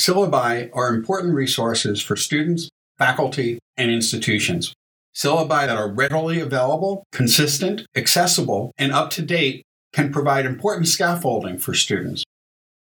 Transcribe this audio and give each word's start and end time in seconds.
Syllabi 0.00 0.70
are 0.72 0.94
important 0.94 1.34
resources 1.34 2.00
for 2.00 2.16
students, 2.16 2.70
faculty, 2.96 3.58
and 3.76 3.90
institutions. 3.90 4.72
Syllabi 5.14 5.66
that 5.66 5.76
are 5.76 5.92
readily 5.92 6.40
available, 6.40 7.04
consistent, 7.12 7.82
accessible, 7.94 8.72
and 8.78 8.92
up 8.92 9.10
to 9.10 9.22
date 9.22 9.62
can 9.92 10.10
provide 10.10 10.46
important 10.46 10.88
scaffolding 10.88 11.58
for 11.58 11.74
students. 11.74 12.24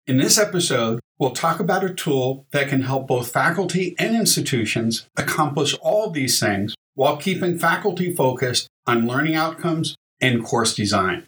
In 0.07 0.15
this 0.15 0.37
episode, 0.37 1.01
we'll 1.19 1.31
talk 1.31 1.59
about 1.59 1.83
a 1.83 1.93
tool 1.93 2.45
that 2.51 2.69
can 2.69 2.83
help 2.83 3.07
both 3.07 3.33
faculty 3.33 3.95
and 3.99 4.15
institutions 4.15 5.05
accomplish 5.17 5.75
all 5.81 6.09
these 6.09 6.39
things 6.39 6.73
while 6.93 7.17
keeping 7.17 7.59
faculty 7.59 8.15
focused 8.15 8.69
on 8.87 9.07
learning 9.07 9.35
outcomes 9.35 9.97
and 10.21 10.41
course 10.41 10.73
design. 10.73 11.27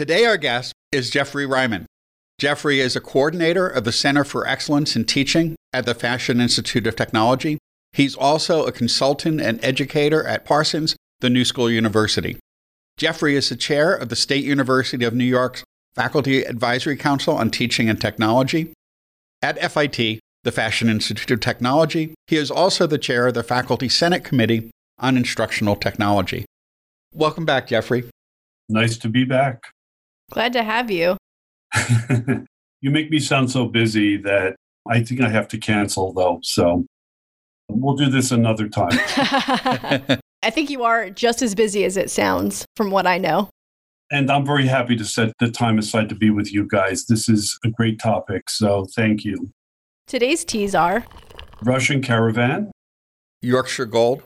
Today, 0.00 0.24
our 0.24 0.38
guest 0.38 0.72
is 0.92 1.10
Jeffrey 1.10 1.44
Riman. 1.44 1.84
Jeffrey 2.38 2.80
is 2.80 2.96
a 2.96 3.02
coordinator 3.02 3.68
of 3.68 3.84
the 3.84 3.92
Center 3.92 4.24
for 4.24 4.46
Excellence 4.46 4.96
in 4.96 5.04
Teaching 5.04 5.56
at 5.74 5.84
the 5.84 5.94
Fashion 5.94 6.40
Institute 6.40 6.86
of 6.86 6.96
Technology. 6.96 7.58
He's 7.92 8.14
also 8.14 8.64
a 8.64 8.72
consultant 8.72 9.42
and 9.42 9.62
educator 9.62 10.26
at 10.26 10.46
Parsons, 10.46 10.96
the 11.20 11.28
New 11.28 11.44
School 11.44 11.70
University. 11.70 12.38
Jeffrey 12.96 13.36
is 13.36 13.50
the 13.50 13.56
chair 13.56 13.94
of 13.94 14.08
the 14.08 14.16
State 14.16 14.42
University 14.42 15.04
of 15.04 15.12
New 15.12 15.22
York's 15.22 15.64
Faculty 15.94 16.44
Advisory 16.44 16.96
Council 16.96 17.36
on 17.36 17.50
Teaching 17.50 17.90
and 17.90 18.00
Technology. 18.00 18.72
At 19.42 19.60
FIT, 19.70 20.18
the 20.44 20.52
Fashion 20.52 20.88
Institute 20.88 21.30
of 21.30 21.40
Technology, 21.40 22.14
he 22.26 22.36
is 22.36 22.50
also 22.50 22.86
the 22.86 22.96
chair 22.96 23.26
of 23.26 23.34
the 23.34 23.42
Faculty 23.42 23.90
Senate 23.90 24.24
Committee 24.24 24.70
on 24.98 25.18
Instructional 25.18 25.76
Technology. 25.76 26.46
Welcome 27.12 27.44
back, 27.44 27.66
Jeffrey. 27.66 28.04
Nice 28.70 28.96
to 28.96 29.10
be 29.10 29.24
back. 29.26 29.60
Glad 30.30 30.52
to 30.54 30.62
have 30.62 30.90
you. 30.90 31.16
you 32.80 32.90
make 32.90 33.10
me 33.10 33.18
sound 33.18 33.50
so 33.50 33.66
busy 33.66 34.16
that 34.18 34.56
I 34.88 35.02
think 35.02 35.20
I 35.20 35.28
have 35.28 35.48
to 35.48 35.58
cancel, 35.58 36.12
though. 36.12 36.38
So 36.42 36.86
we'll 37.68 37.96
do 37.96 38.08
this 38.08 38.30
another 38.30 38.68
time. 38.68 38.90
I 40.42 40.50
think 40.50 40.70
you 40.70 40.84
are 40.84 41.10
just 41.10 41.42
as 41.42 41.54
busy 41.54 41.84
as 41.84 41.96
it 41.96 42.10
sounds 42.10 42.64
from 42.76 42.90
what 42.90 43.06
I 43.06 43.18
know. 43.18 43.50
And 44.10 44.30
I'm 44.30 44.44
very 44.44 44.66
happy 44.66 44.96
to 44.96 45.04
set 45.04 45.32
the 45.38 45.50
time 45.50 45.78
aside 45.78 46.08
to 46.08 46.14
be 46.14 46.30
with 46.30 46.52
you 46.52 46.66
guys. 46.66 47.06
This 47.06 47.28
is 47.28 47.58
a 47.64 47.68
great 47.68 48.00
topic. 48.00 48.48
So 48.48 48.86
thank 48.96 49.24
you. 49.24 49.50
Today's 50.06 50.44
teas 50.44 50.74
are 50.74 51.04
Russian 51.62 52.02
Caravan, 52.02 52.72
Yorkshire 53.42 53.86
Gold, 53.86 54.22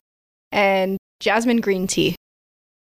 and 0.52 0.96
Jasmine 1.20 1.60
Green 1.60 1.86
Tea. 1.86 2.14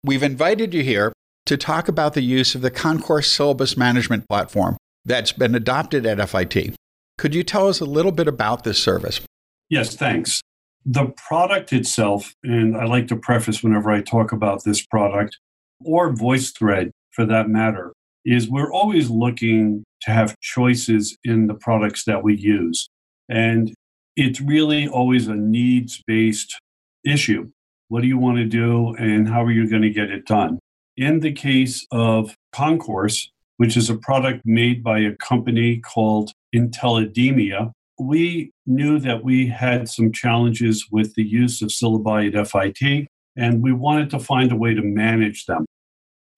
We've 0.05 0.23
invited 0.23 0.75
you 0.75 0.83
here 0.83 1.13
to 1.47 1.57
talk 1.57 1.89
about 1.89 2.15
the 2.15 2.23
use 2.23 2.55
of 2.55 2.61
the 2.61 2.71
Concourse 2.71 3.31
Syllabus 3.31 3.77
Management 3.77 4.29
Platform 4.29 4.77
that's 5.05 5.33
been 5.33 5.55
adopted 5.55 6.07
at 6.07 6.29
FIT. 6.29 6.77
Could 7.19 7.35
you 7.35 7.43
tell 7.43 7.69
us 7.69 7.81
a 7.81 7.85
little 7.85 8.13
bit 8.13 8.29
about 8.29 8.65
this 8.65 8.83
service? 8.83 9.21
Yes, 9.69 9.97
thanks. 9.97 10.41
The 10.85 11.07
product 11.17 11.73
itself, 11.73 12.35
and 12.43 12.77
I 12.77 12.85
like 12.85 13.09
to 13.09 13.17
preface 13.17 13.63
whenever 13.63 13.91
I 13.91 14.03
talk 14.03 14.33
about 14.33 14.65
this 14.65 14.85
product, 14.85 15.39
or 15.85 16.13
VoiceThread 16.13 16.91
for 17.11 17.25
that 17.27 17.49
matter, 17.49 17.93
is 18.25 18.49
we're 18.49 18.73
always 18.73 19.11
looking 19.11 19.85
to 20.03 20.11
have 20.11 20.39
choices 20.41 21.17
in 21.25 21.47
the 21.47 21.55
products 21.55 22.05
that 22.05 22.23
we 22.23 22.37
use. 22.37 22.89
And 23.29 23.73
it's 24.17 24.41
really 24.41 24.89
always 24.89 25.29
a 25.29 25.35
needs 25.35 26.03
based 26.07 26.59
issue. 27.05 27.51
What 27.89 28.03
do 28.03 28.09
you 28.09 28.19
want 28.19 28.39
to 28.39 28.45
do, 28.45 28.95
and 28.97 29.29
how 29.29 29.45
are 29.45 29.51
you 29.51 29.69
going 29.69 29.83
to 29.83 29.91
get 29.91 30.11
it 30.11 30.27
done? 30.27 30.59
In 31.03 31.19
the 31.19 31.33
case 31.33 31.85
of 31.91 32.37
Concourse, 32.53 33.33
which 33.57 33.77
is 33.77 33.91
a 33.91 33.97
product 33.97 34.43
made 34.45 34.85
by 34.85 35.01
a 35.01 35.17
company 35.17 35.79
called 35.79 36.31
Intellidemia, 36.55 37.73
we 37.99 38.53
knew 38.67 39.01
that 39.01 39.25
we 39.25 39.49
had 39.49 39.89
some 39.89 40.13
challenges 40.13 40.87
with 40.93 41.13
the 41.17 41.25
use 41.25 41.61
of 41.61 41.71
syllabi 41.71 42.33
at 42.33 42.47
FIT, 42.47 43.09
and 43.37 43.65
we 43.65 43.73
wanted 43.73 44.11
to 44.11 44.21
find 44.21 44.53
a 44.53 44.57
way 44.57 44.75
to 44.75 44.81
manage 44.81 45.47
them. 45.47 45.67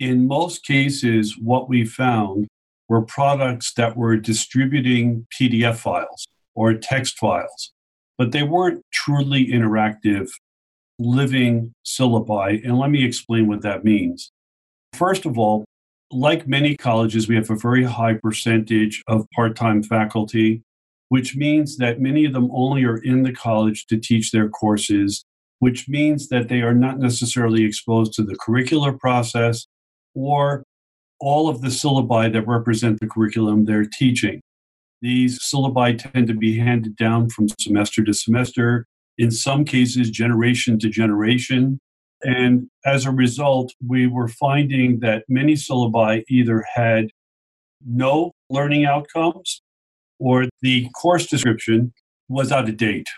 In 0.00 0.26
most 0.26 0.64
cases, 0.64 1.36
what 1.38 1.68
we 1.68 1.84
found 1.84 2.46
were 2.88 3.02
products 3.02 3.74
that 3.74 3.98
were 3.98 4.16
distributing 4.16 5.26
PDF 5.38 5.76
files 5.76 6.26
or 6.54 6.72
text 6.72 7.18
files, 7.18 7.72
but 8.16 8.32
they 8.32 8.42
weren't 8.42 8.80
truly 8.94 9.46
interactive, 9.46 10.30
living 10.98 11.74
syllabi. 11.84 12.64
And 12.64 12.78
let 12.78 12.90
me 12.90 13.04
explain 13.04 13.46
what 13.46 13.60
that 13.60 13.84
means. 13.84 14.30
First 14.94 15.26
of 15.26 15.36
all, 15.38 15.64
like 16.12 16.46
many 16.46 16.76
colleges, 16.76 17.26
we 17.26 17.34
have 17.34 17.50
a 17.50 17.56
very 17.56 17.82
high 17.82 18.14
percentage 18.14 19.02
of 19.08 19.26
part 19.34 19.56
time 19.56 19.82
faculty, 19.82 20.62
which 21.08 21.34
means 21.34 21.78
that 21.78 22.00
many 22.00 22.24
of 22.24 22.32
them 22.32 22.48
only 22.52 22.84
are 22.84 22.98
in 22.98 23.24
the 23.24 23.32
college 23.32 23.86
to 23.86 23.98
teach 23.98 24.30
their 24.30 24.48
courses, 24.48 25.24
which 25.58 25.88
means 25.88 26.28
that 26.28 26.48
they 26.48 26.62
are 26.62 26.74
not 26.74 27.00
necessarily 27.00 27.64
exposed 27.64 28.12
to 28.12 28.22
the 28.22 28.36
curricular 28.36 28.96
process 28.96 29.66
or 30.14 30.62
all 31.20 31.48
of 31.48 31.60
the 31.60 31.68
syllabi 31.68 32.32
that 32.32 32.46
represent 32.46 33.00
the 33.00 33.08
curriculum 33.08 33.64
they're 33.64 33.86
teaching. 33.98 34.40
These 35.02 35.40
syllabi 35.40 35.98
tend 35.98 36.28
to 36.28 36.34
be 36.34 36.58
handed 36.58 36.94
down 36.96 37.30
from 37.30 37.48
semester 37.60 38.04
to 38.04 38.14
semester, 38.14 38.86
in 39.18 39.32
some 39.32 39.64
cases, 39.64 40.10
generation 40.10 40.78
to 40.78 40.88
generation. 40.88 41.80
And 42.24 42.68
as 42.84 43.04
a 43.04 43.10
result, 43.10 43.72
we 43.86 44.06
were 44.06 44.28
finding 44.28 45.00
that 45.00 45.24
many 45.28 45.54
syllabi 45.54 46.24
either 46.28 46.64
had 46.74 47.10
no 47.86 48.32
learning 48.48 48.86
outcomes 48.86 49.62
or 50.18 50.46
the 50.62 50.88
course 50.90 51.26
description 51.26 51.92
was 52.28 52.50
out 52.50 52.68
of 52.68 52.76
date. 52.76 53.08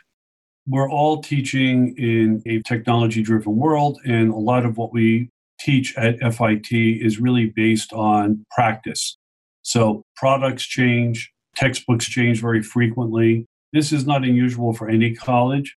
We're 0.66 0.90
all 0.90 1.22
teaching 1.22 1.96
in 1.96 2.42
a 2.44 2.60
technology 2.62 3.22
driven 3.22 3.56
world, 3.56 4.00
and 4.04 4.32
a 4.32 4.36
lot 4.36 4.66
of 4.66 4.76
what 4.76 4.92
we 4.92 5.30
teach 5.60 5.96
at 5.96 6.18
FIT 6.18 6.72
is 6.72 7.20
really 7.20 7.52
based 7.54 7.92
on 7.92 8.44
practice. 8.50 9.16
So 9.62 10.02
products 10.16 10.64
change, 10.64 11.32
textbooks 11.54 12.06
change 12.06 12.40
very 12.40 12.62
frequently. 12.62 13.46
This 13.72 13.92
is 13.92 14.06
not 14.06 14.24
unusual 14.24 14.72
for 14.72 14.88
any 14.88 15.14
college. 15.14 15.76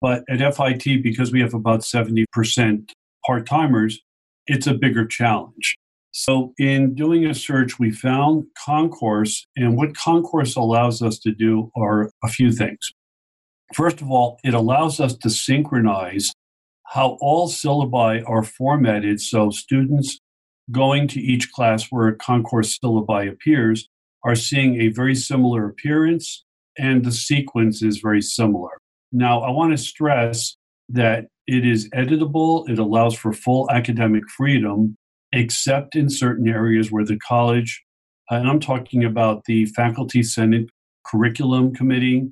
But 0.00 0.24
at 0.28 0.54
FIT, 0.54 1.02
because 1.02 1.32
we 1.32 1.40
have 1.40 1.54
about 1.54 1.80
70% 1.80 2.90
part 3.26 3.46
timers, 3.46 4.00
it's 4.46 4.66
a 4.66 4.74
bigger 4.74 5.06
challenge. 5.06 5.76
So, 6.12 6.54
in 6.58 6.94
doing 6.94 7.26
a 7.26 7.34
search, 7.34 7.78
we 7.78 7.90
found 7.90 8.46
Concourse, 8.64 9.46
and 9.56 9.76
what 9.76 9.96
Concourse 9.96 10.56
allows 10.56 11.02
us 11.02 11.18
to 11.20 11.32
do 11.32 11.70
are 11.76 12.10
a 12.24 12.28
few 12.28 12.50
things. 12.50 12.92
First 13.74 14.00
of 14.00 14.10
all, 14.10 14.38
it 14.42 14.54
allows 14.54 15.00
us 15.00 15.14
to 15.18 15.30
synchronize 15.30 16.32
how 16.86 17.18
all 17.20 17.48
syllabi 17.48 18.22
are 18.26 18.42
formatted 18.42 19.20
so 19.20 19.50
students 19.50 20.18
going 20.70 21.06
to 21.08 21.20
each 21.20 21.52
class 21.52 21.88
where 21.90 22.08
a 22.08 22.16
Concourse 22.16 22.78
syllabi 22.78 23.30
appears 23.30 23.88
are 24.24 24.34
seeing 24.34 24.80
a 24.80 24.88
very 24.88 25.14
similar 25.14 25.68
appearance 25.68 26.44
and 26.78 27.04
the 27.04 27.12
sequence 27.12 27.82
is 27.82 27.98
very 27.98 28.22
similar. 28.22 28.78
Now, 29.12 29.40
I 29.40 29.50
want 29.50 29.72
to 29.72 29.78
stress 29.78 30.56
that 30.88 31.26
it 31.46 31.66
is 31.66 31.88
editable, 31.90 32.68
it 32.68 32.78
allows 32.78 33.14
for 33.14 33.32
full 33.32 33.70
academic 33.70 34.28
freedom, 34.28 34.96
except 35.32 35.96
in 35.96 36.10
certain 36.10 36.48
areas 36.48 36.90
where 36.90 37.04
the 37.04 37.18
college, 37.18 37.82
and 38.30 38.48
I'm 38.48 38.60
talking 38.60 39.04
about 39.04 39.44
the 39.46 39.66
Faculty 39.66 40.22
Senate 40.22 40.68
Curriculum 41.06 41.74
Committee, 41.74 42.30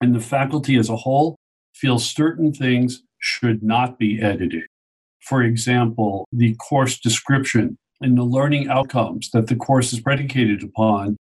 and 0.00 0.14
the 0.14 0.20
faculty 0.20 0.76
as 0.76 0.88
a 0.88 0.96
whole 0.96 1.36
feels 1.74 2.08
certain 2.08 2.52
things 2.52 3.02
should 3.20 3.62
not 3.62 3.98
be 3.98 4.20
edited. 4.20 4.64
For 5.20 5.42
example, 5.42 6.26
the 6.32 6.54
course 6.56 6.98
description 6.98 7.76
and 8.00 8.16
the 8.16 8.24
learning 8.24 8.68
outcomes 8.68 9.30
that 9.32 9.48
the 9.48 9.56
course 9.56 9.92
is 9.92 10.00
predicated 10.00 10.62
upon 10.62 11.16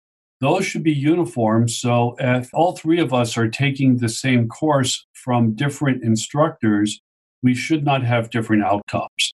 those 0.42 0.66
should 0.66 0.82
be 0.82 0.92
uniform. 0.92 1.68
So 1.68 2.16
if 2.18 2.50
all 2.52 2.72
three 2.72 2.98
of 2.98 3.14
us 3.14 3.38
are 3.38 3.48
taking 3.48 3.98
the 3.98 4.08
same 4.08 4.48
course 4.48 5.06
from 5.12 5.54
different 5.54 6.02
instructors, 6.02 7.00
we 7.44 7.54
should 7.54 7.84
not 7.84 8.02
have 8.02 8.30
different 8.30 8.64
outcomes. 8.64 9.32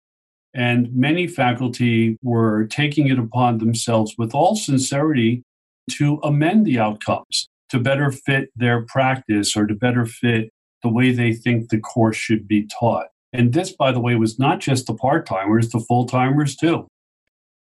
And 0.53 0.93
many 0.93 1.25
faculty 1.25 2.17
were 2.21 2.67
taking 2.67 3.07
it 3.07 3.17
upon 3.17 3.59
themselves 3.59 4.15
with 4.17 4.35
all 4.35 4.57
sincerity 4.57 5.43
to 5.91 6.19
amend 6.23 6.65
the 6.65 6.77
outcomes 6.77 7.47
to 7.69 7.79
better 7.79 8.11
fit 8.11 8.49
their 8.55 8.81
practice 8.81 9.55
or 9.55 9.65
to 9.65 9.73
better 9.73 10.05
fit 10.05 10.49
the 10.83 10.89
way 10.89 11.13
they 11.13 11.31
think 11.31 11.69
the 11.69 11.79
course 11.79 12.17
should 12.17 12.49
be 12.49 12.67
taught. 12.79 13.07
And 13.31 13.53
this, 13.53 13.71
by 13.71 13.93
the 13.93 14.01
way, 14.01 14.15
was 14.15 14.37
not 14.37 14.59
just 14.59 14.87
the 14.87 14.93
part 14.93 15.25
timers, 15.25 15.69
the 15.69 15.79
full 15.79 16.05
timers 16.05 16.55
too. 16.57 16.85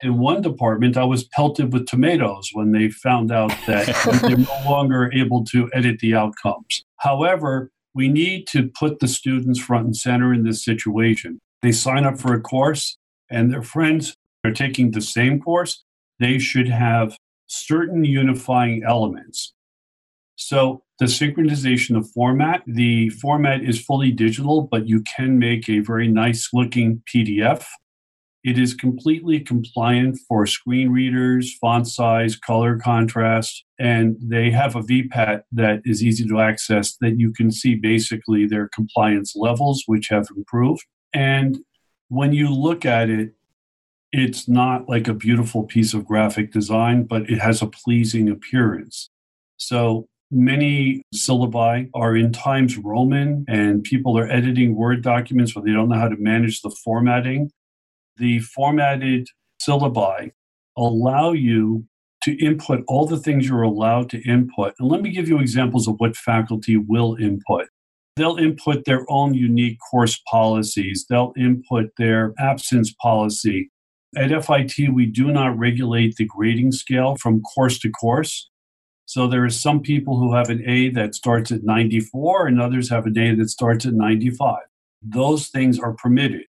In 0.02 0.18
one 0.18 0.40
department, 0.40 0.96
I 0.96 1.04
was 1.04 1.24
pelted 1.24 1.72
with 1.72 1.86
tomatoes 1.86 2.50
when 2.54 2.72
they 2.72 2.88
found 2.88 3.30
out 3.30 3.52
that 3.66 3.86
they're 4.22 4.36
no 4.36 4.70
longer 4.70 5.12
able 5.12 5.44
to 5.46 5.70
edit 5.74 5.98
the 5.98 6.14
outcomes. 6.14 6.84
However, 6.96 7.70
we 7.94 8.08
need 8.08 8.46
to 8.48 8.70
put 8.78 9.00
the 9.00 9.08
students 9.08 9.60
front 9.60 9.84
and 9.86 9.96
center 9.96 10.32
in 10.32 10.44
this 10.44 10.64
situation. 10.64 11.38
They 11.62 11.72
sign 11.72 12.04
up 12.04 12.18
for 12.18 12.34
a 12.34 12.40
course 12.40 12.96
and 13.30 13.52
their 13.52 13.62
friends 13.62 14.14
are 14.44 14.52
taking 14.52 14.90
the 14.90 15.00
same 15.00 15.40
course. 15.40 15.84
They 16.18 16.38
should 16.38 16.68
have 16.68 17.16
certain 17.46 18.04
unifying 18.04 18.82
elements. 18.86 19.52
So 20.36 20.82
the 20.98 21.06
synchronization 21.06 21.96
of 21.96 22.10
format, 22.10 22.62
the 22.66 23.10
format 23.10 23.62
is 23.62 23.82
fully 23.82 24.10
digital, 24.10 24.62
but 24.62 24.88
you 24.88 25.02
can 25.16 25.38
make 25.38 25.68
a 25.68 25.80
very 25.80 26.08
nice 26.08 26.48
looking 26.52 27.02
PDF. 27.12 27.66
It 28.42 28.58
is 28.58 28.72
completely 28.74 29.40
compliant 29.40 30.18
for 30.26 30.46
screen 30.46 30.90
readers, 30.90 31.56
font 31.60 31.86
size, 31.86 32.36
color 32.36 32.78
contrast, 32.78 33.64
and 33.78 34.16
they 34.20 34.50
have 34.50 34.76
a 34.76 34.82
VPAT 34.82 35.42
that 35.52 35.82
is 35.84 36.02
easy 36.02 36.26
to 36.26 36.40
access 36.40 36.96
that 37.00 37.18
you 37.18 37.32
can 37.32 37.50
see 37.50 37.74
basically 37.74 38.46
their 38.46 38.68
compliance 38.68 39.34
levels, 39.36 39.82
which 39.86 40.08
have 40.08 40.28
improved. 40.34 40.84
And 41.12 41.58
when 42.08 42.32
you 42.32 42.52
look 42.52 42.86
at 42.86 43.10
it, 43.10 43.34
it's 44.12 44.48
not 44.48 44.88
like 44.88 45.06
a 45.06 45.14
beautiful 45.14 45.64
piece 45.64 45.92
of 45.92 46.06
graphic 46.06 46.50
design, 46.50 47.04
but 47.04 47.30
it 47.30 47.38
has 47.40 47.60
a 47.62 47.66
pleasing 47.66 48.28
appearance. 48.28 49.10
So 49.58 50.08
Many 50.32 51.02
syllabi 51.12 51.90
are 51.92 52.14
in 52.14 52.32
Times 52.32 52.78
Roman, 52.78 53.44
and 53.48 53.82
people 53.82 54.16
are 54.16 54.30
editing 54.30 54.76
Word 54.76 55.02
documents 55.02 55.56
where 55.56 55.64
they 55.64 55.72
don't 55.72 55.88
know 55.88 55.98
how 55.98 56.06
to 56.06 56.16
manage 56.16 56.62
the 56.62 56.70
formatting. 56.70 57.50
The 58.16 58.40
formatted 58.40 59.28
syllabi 59.60 60.32
allow 60.76 61.32
you 61.32 61.86
to 62.22 62.36
input 62.44 62.84
all 62.86 63.06
the 63.06 63.16
things 63.16 63.48
you're 63.48 63.62
allowed 63.62 64.10
to 64.10 64.20
input. 64.28 64.74
And 64.78 64.88
let 64.88 65.02
me 65.02 65.10
give 65.10 65.28
you 65.28 65.38
examples 65.38 65.88
of 65.88 65.96
what 65.98 66.16
faculty 66.16 66.76
will 66.76 67.16
input. 67.16 67.68
They'll 68.16 68.36
input 68.36 68.84
their 68.84 69.06
own 69.08 69.34
unique 69.34 69.78
course 69.90 70.20
policies, 70.30 71.06
they'll 71.08 71.32
input 71.38 71.90
their 71.96 72.34
absence 72.38 72.92
policy. 73.00 73.70
At 74.16 74.44
FIT, 74.44 74.92
we 74.92 75.06
do 75.06 75.30
not 75.30 75.56
regulate 75.56 76.16
the 76.16 76.26
grading 76.26 76.72
scale 76.72 77.16
from 77.16 77.40
course 77.42 77.78
to 77.78 77.90
course. 77.90 78.50
So 79.06 79.26
there 79.26 79.44
are 79.44 79.50
some 79.50 79.80
people 79.80 80.18
who 80.18 80.34
have 80.34 80.50
an 80.50 80.62
A 80.68 80.90
that 80.90 81.14
starts 81.14 81.50
at 81.50 81.64
94 81.64 82.48
and 82.48 82.60
others 82.60 82.90
have 82.90 83.06
an 83.06 83.18
A 83.18 83.34
that 83.36 83.48
starts 83.48 83.86
at 83.86 83.94
95. 83.94 84.58
Those 85.02 85.48
things 85.48 85.78
are 85.78 85.94
permitted. 85.94 86.44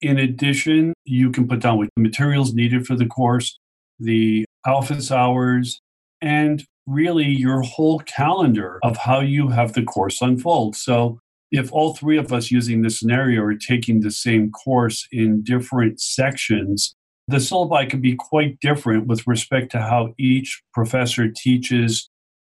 In 0.00 0.18
addition, 0.18 0.92
you 1.04 1.30
can 1.30 1.48
put 1.48 1.60
down 1.60 1.78
what 1.78 1.88
materials 1.96 2.52
needed 2.52 2.86
for 2.86 2.96
the 2.96 3.06
course, 3.06 3.58
the 3.98 4.44
office 4.66 5.10
hours, 5.10 5.80
and 6.20 6.64
really 6.86 7.26
your 7.26 7.62
whole 7.62 8.00
calendar 8.00 8.78
of 8.82 8.96
how 8.96 9.20
you 9.20 9.48
have 9.48 9.72
the 9.72 9.82
course 9.82 10.20
unfold. 10.20 10.76
So 10.76 11.18
if 11.50 11.72
all 11.72 11.94
three 11.94 12.18
of 12.18 12.32
us 12.32 12.50
using 12.50 12.82
this 12.82 12.98
scenario 12.98 13.42
are 13.42 13.54
taking 13.54 14.00
the 14.00 14.10
same 14.10 14.50
course 14.50 15.06
in 15.12 15.42
different 15.42 16.00
sections, 16.00 16.94
the 17.28 17.38
syllabi 17.38 17.88
can 17.88 18.00
be 18.00 18.14
quite 18.14 18.58
different 18.60 19.06
with 19.06 19.26
respect 19.26 19.70
to 19.72 19.80
how 19.80 20.14
each 20.18 20.62
professor 20.74 21.28
teaches 21.28 22.08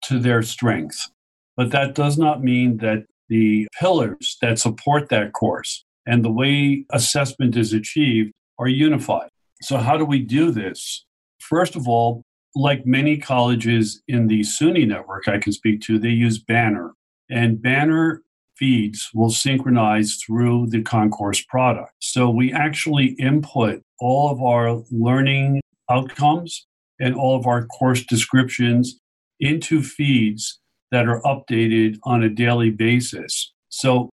to 0.04 0.18
their 0.18 0.42
strength. 0.42 1.08
But 1.56 1.70
that 1.72 1.94
does 1.94 2.18
not 2.18 2.42
mean 2.42 2.76
that 2.78 3.06
the 3.28 3.66
pillars 3.78 4.36
that 4.40 4.58
support 4.58 5.08
that 5.08 5.32
course 5.32 5.84
and 6.10 6.24
the 6.24 6.32
way 6.32 6.84
assessment 6.90 7.56
is 7.56 7.72
achieved 7.72 8.32
are 8.58 8.66
unified. 8.66 9.28
So, 9.62 9.76
how 9.76 9.96
do 9.96 10.04
we 10.04 10.18
do 10.18 10.50
this? 10.50 11.06
First 11.38 11.76
of 11.76 11.86
all, 11.86 12.22
like 12.56 12.84
many 12.84 13.16
colleges 13.16 14.02
in 14.08 14.26
the 14.26 14.40
SUNY 14.40 14.88
network 14.88 15.28
I 15.28 15.38
can 15.38 15.52
speak 15.52 15.80
to, 15.82 16.00
they 16.00 16.08
use 16.08 16.42
Banner. 16.42 16.94
And 17.30 17.62
Banner 17.62 18.22
feeds 18.56 19.08
will 19.14 19.30
synchronize 19.30 20.16
through 20.16 20.66
the 20.70 20.82
concourse 20.82 21.42
product. 21.42 21.92
So 22.00 22.28
we 22.28 22.52
actually 22.52 23.14
input 23.20 23.80
all 24.00 24.32
of 24.32 24.42
our 24.42 24.82
learning 24.90 25.60
outcomes 25.88 26.66
and 26.98 27.14
all 27.14 27.38
of 27.38 27.46
our 27.46 27.66
course 27.66 28.04
descriptions 28.04 28.98
into 29.38 29.80
feeds 29.80 30.58
that 30.90 31.06
are 31.06 31.22
updated 31.22 31.98
on 32.02 32.24
a 32.24 32.28
daily 32.28 32.70
basis. 32.70 33.52
So 33.68 34.10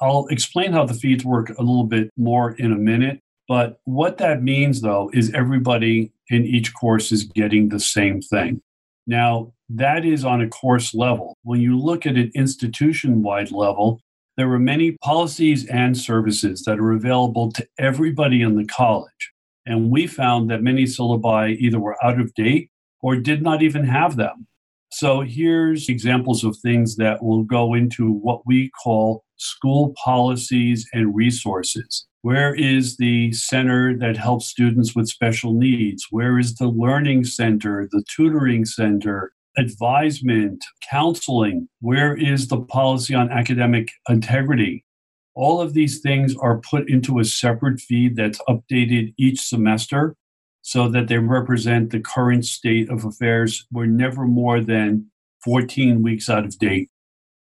I'll 0.00 0.26
explain 0.26 0.72
how 0.72 0.84
the 0.84 0.94
feeds 0.94 1.24
work 1.24 1.50
a 1.50 1.62
little 1.62 1.84
bit 1.84 2.10
more 2.16 2.52
in 2.52 2.72
a 2.72 2.76
minute. 2.76 3.20
But 3.48 3.80
what 3.84 4.18
that 4.18 4.42
means, 4.42 4.80
though, 4.80 5.10
is 5.12 5.32
everybody 5.34 6.12
in 6.28 6.44
each 6.44 6.72
course 6.72 7.10
is 7.12 7.24
getting 7.24 7.68
the 7.68 7.80
same 7.80 8.20
thing. 8.20 8.62
Now, 9.06 9.52
that 9.68 10.04
is 10.04 10.24
on 10.24 10.40
a 10.40 10.48
course 10.48 10.94
level. 10.94 11.36
When 11.42 11.60
you 11.60 11.78
look 11.78 12.06
at 12.06 12.16
an 12.16 12.30
institution 12.34 13.22
wide 13.22 13.50
level, 13.50 14.00
there 14.36 14.50
are 14.52 14.58
many 14.58 14.92
policies 15.02 15.66
and 15.66 15.98
services 15.98 16.62
that 16.64 16.78
are 16.78 16.92
available 16.92 17.50
to 17.52 17.66
everybody 17.78 18.40
in 18.42 18.56
the 18.56 18.64
college. 18.64 19.32
And 19.66 19.90
we 19.90 20.06
found 20.06 20.50
that 20.50 20.62
many 20.62 20.84
syllabi 20.84 21.56
either 21.58 21.78
were 21.78 22.02
out 22.04 22.20
of 22.20 22.32
date 22.34 22.70
or 23.02 23.16
did 23.16 23.42
not 23.42 23.62
even 23.62 23.84
have 23.84 24.16
them. 24.16 24.46
So 24.92 25.20
here's 25.20 25.88
examples 25.88 26.42
of 26.42 26.56
things 26.56 26.96
that 26.96 27.22
will 27.22 27.44
go 27.44 27.74
into 27.74 28.10
what 28.10 28.46
we 28.46 28.70
call 28.82 29.24
school 29.40 29.94
policies 30.04 30.86
and 30.92 31.14
resources. 31.14 32.06
Where 32.22 32.54
is 32.54 32.98
the 32.98 33.32
center 33.32 33.96
that 33.96 34.18
helps 34.18 34.46
students 34.46 34.94
with 34.94 35.08
special 35.08 35.54
needs? 35.54 36.06
Where 36.10 36.38
is 36.38 36.54
the 36.56 36.68
learning 36.68 37.24
center, 37.24 37.88
the 37.90 38.04
tutoring 38.14 38.66
center, 38.66 39.32
advisement, 39.56 40.62
counseling? 40.88 41.68
Where 41.80 42.14
is 42.14 42.48
the 42.48 42.60
policy 42.60 43.14
on 43.14 43.30
academic 43.30 43.88
integrity? 44.08 44.84
All 45.34 45.62
of 45.62 45.72
these 45.72 46.00
things 46.00 46.36
are 46.36 46.60
put 46.60 46.90
into 46.90 47.18
a 47.18 47.24
separate 47.24 47.80
feed 47.80 48.16
that's 48.16 48.40
updated 48.46 49.14
each 49.16 49.40
semester 49.40 50.14
so 50.60 50.88
that 50.88 51.08
they 51.08 51.16
represent 51.16 51.90
the 51.90 52.00
current 52.00 52.44
state 52.44 52.90
of 52.90 53.06
affairs. 53.06 53.66
We're 53.72 53.86
never 53.86 54.26
more 54.26 54.60
than 54.60 55.10
14 55.42 56.02
weeks 56.02 56.28
out 56.28 56.44
of 56.44 56.58
date. 56.58 56.90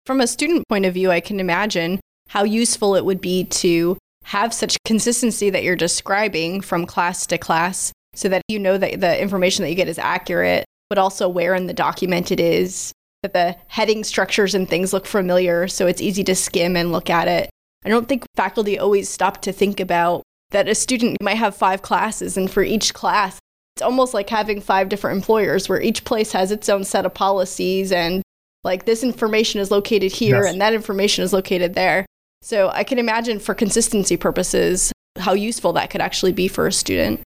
From 0.05 0.19
a 0.19 0.27
student 0.27 0.67
point 0.67 0.85
of 0.85 0.93
view, 0.93 1.11
I 1.11 1.21
can 1.21 1.39
imagine 1.39 1.99
how 2.27 2.43
useful 2.43 2.95
it 2.95 3.05
would 3.05 3.21
be 3.21 3.45
to 3.45 3.97
have 4.25 4.53
such 4.53 4.77
consistency 4.85 5.49
that 5.49 5.63
you're 5.63 5.75
describing 5.75 6.59
from 6.59 6.85
class 6.85 7.25
to 7.27 7.37
class 7.37 7.93
so 8.13 8.27
that 8.29 8.41
you 8.47 8.59
know 8.59 8.77
that 8.77 8.99
the 8.99 9.21
information 9.21 9.63
that 9.63 9.69
you 9.69 9.75
get 9.75 9.87
is 9.87 9.99
accurate 9.99 10.65
but 10.89 10.97
also 10.97 11.27
where 11.27 11.55
in 11.55 11.65
the 11.65 11.73
document 11.73 12.31
it 12.31 12.39
is, 12.39 12.91
that 13.23 13.33
the 13.33 13.55
heading 13.67 14.03
structures 14.03 14.53
and 14.53 14.69
things 14.69 14.93
look 14.93 15.07
familiar 15.07 15.67
so 15.67 15.87
it's 15.87 16.01
easy 16.01 16.23
to 16.23 16.35
skim 16.35 16.75
and 16.75 16.91
look 16.91 17.09
at 17.09 17.27
it. 17.27 17.49
I 17.83 17.89
don't 17.89 18.07
think 18.07 18.25
faculty 18.35 18.77
always 18.77 19.09
stop 19.09 19.41
to 19.41 19.51
think 19.51 19.79
about 19.79 20.21
that 20.51 20.67
a 20.67 20.75
student 20.75 21.17
might 21.21 21.37
have 21.37 21.55
five 21.55 21.81
classes, 21.81 22.37
and 22.37 22.51
for 22.51 22.61
each 22.61 22.93
class, 22.93 23.39
it's 23.75 23.81
almost 23.81 24.13
like 24.13 24.29
having 24.29 24.61
five 24.61 24.87
different 24.87 25.17
employers 25.17 25.67
where 25.67 25.81
each 25.81 26.05
place 26.05 26.31
has 26.33 26.51
its 26.51 26.69
own 26.69 26.83
set 26.83 27.05
of 27.05 27.13
policies 27.13 27.91
and 27.91 28.21
like 28.63 28.85
this 28.85 29.03
information 29.03 29.59
is 29.59 29.71
located 29.71 30.11
here 30.11 30.43
yes. 30.43 30.51
and 30.51 30.61
that 30.61 30.73
information 30.73 31.23
is 31.23 31.33
located 31.33 31.73
there. 31.73 32.05
So 32.41 32.69
I 32.69 32.83
can 32.83 32.99
imagine 32.99 33.39
for 33.39 33.53
consistency 33.53 34.17
purposes 34.17 34.91
how 35.17 35.33
useful 35.33 35.73
that 35.73 35.89
could 35.89 36.01
actually 36.01 36.33
be 36.33 36.47
for 36.47 36.67
a 36.67 36.71
student 36.71 37.21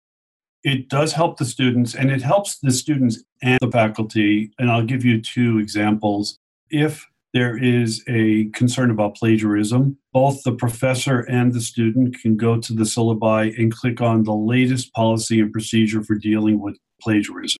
it 0.67 0.89
does 0.89 1.13
help 1.13 1.37
the 1.37 1.45
students 1.45 1.95
and 1.95 2.11
it 2.11 2.21
helps 2.21 2.59
the 2.59 2.71
students 2.71 3.23
and 3.41 3.57
the 3.61 3.71
faculty. 3.71 4.51
And 4.59 4.69
I'll 4.69 4.83
give 4.83 5.05
you 5.05 5.21
two 5.21 5.59
examples. 5.59 6.37
If 6.69 7.05
there 7.33 7.57
is 7.57 8.03
a 8.07 8.49
concern 8.53 8.91
about 8.91 9.15
plagiarism, 9.15 9.97
both 10.11 10.43
the 10.43 10.51
professor 10.51 11.19
and 11.21 11.53
the 11.53 11.61
student 11.61 12.19
can 12.21 12.35
go 12.35 12.59
to 12.59 12.73
the 12.73 12.83
syllabi 12.83 13.57
and 13.57 13.73
click 13.73 14.01
on 14.01 14.23
the 14.23 14.33
latest 14.33 14.93
policy 14.93 15.39
and 15.39 15.53
procedure 15.53 16.03
for 16.03 16.15
dealing 16.15 16.59
with 16.59 16.77
plagiarism. 17.01 17.57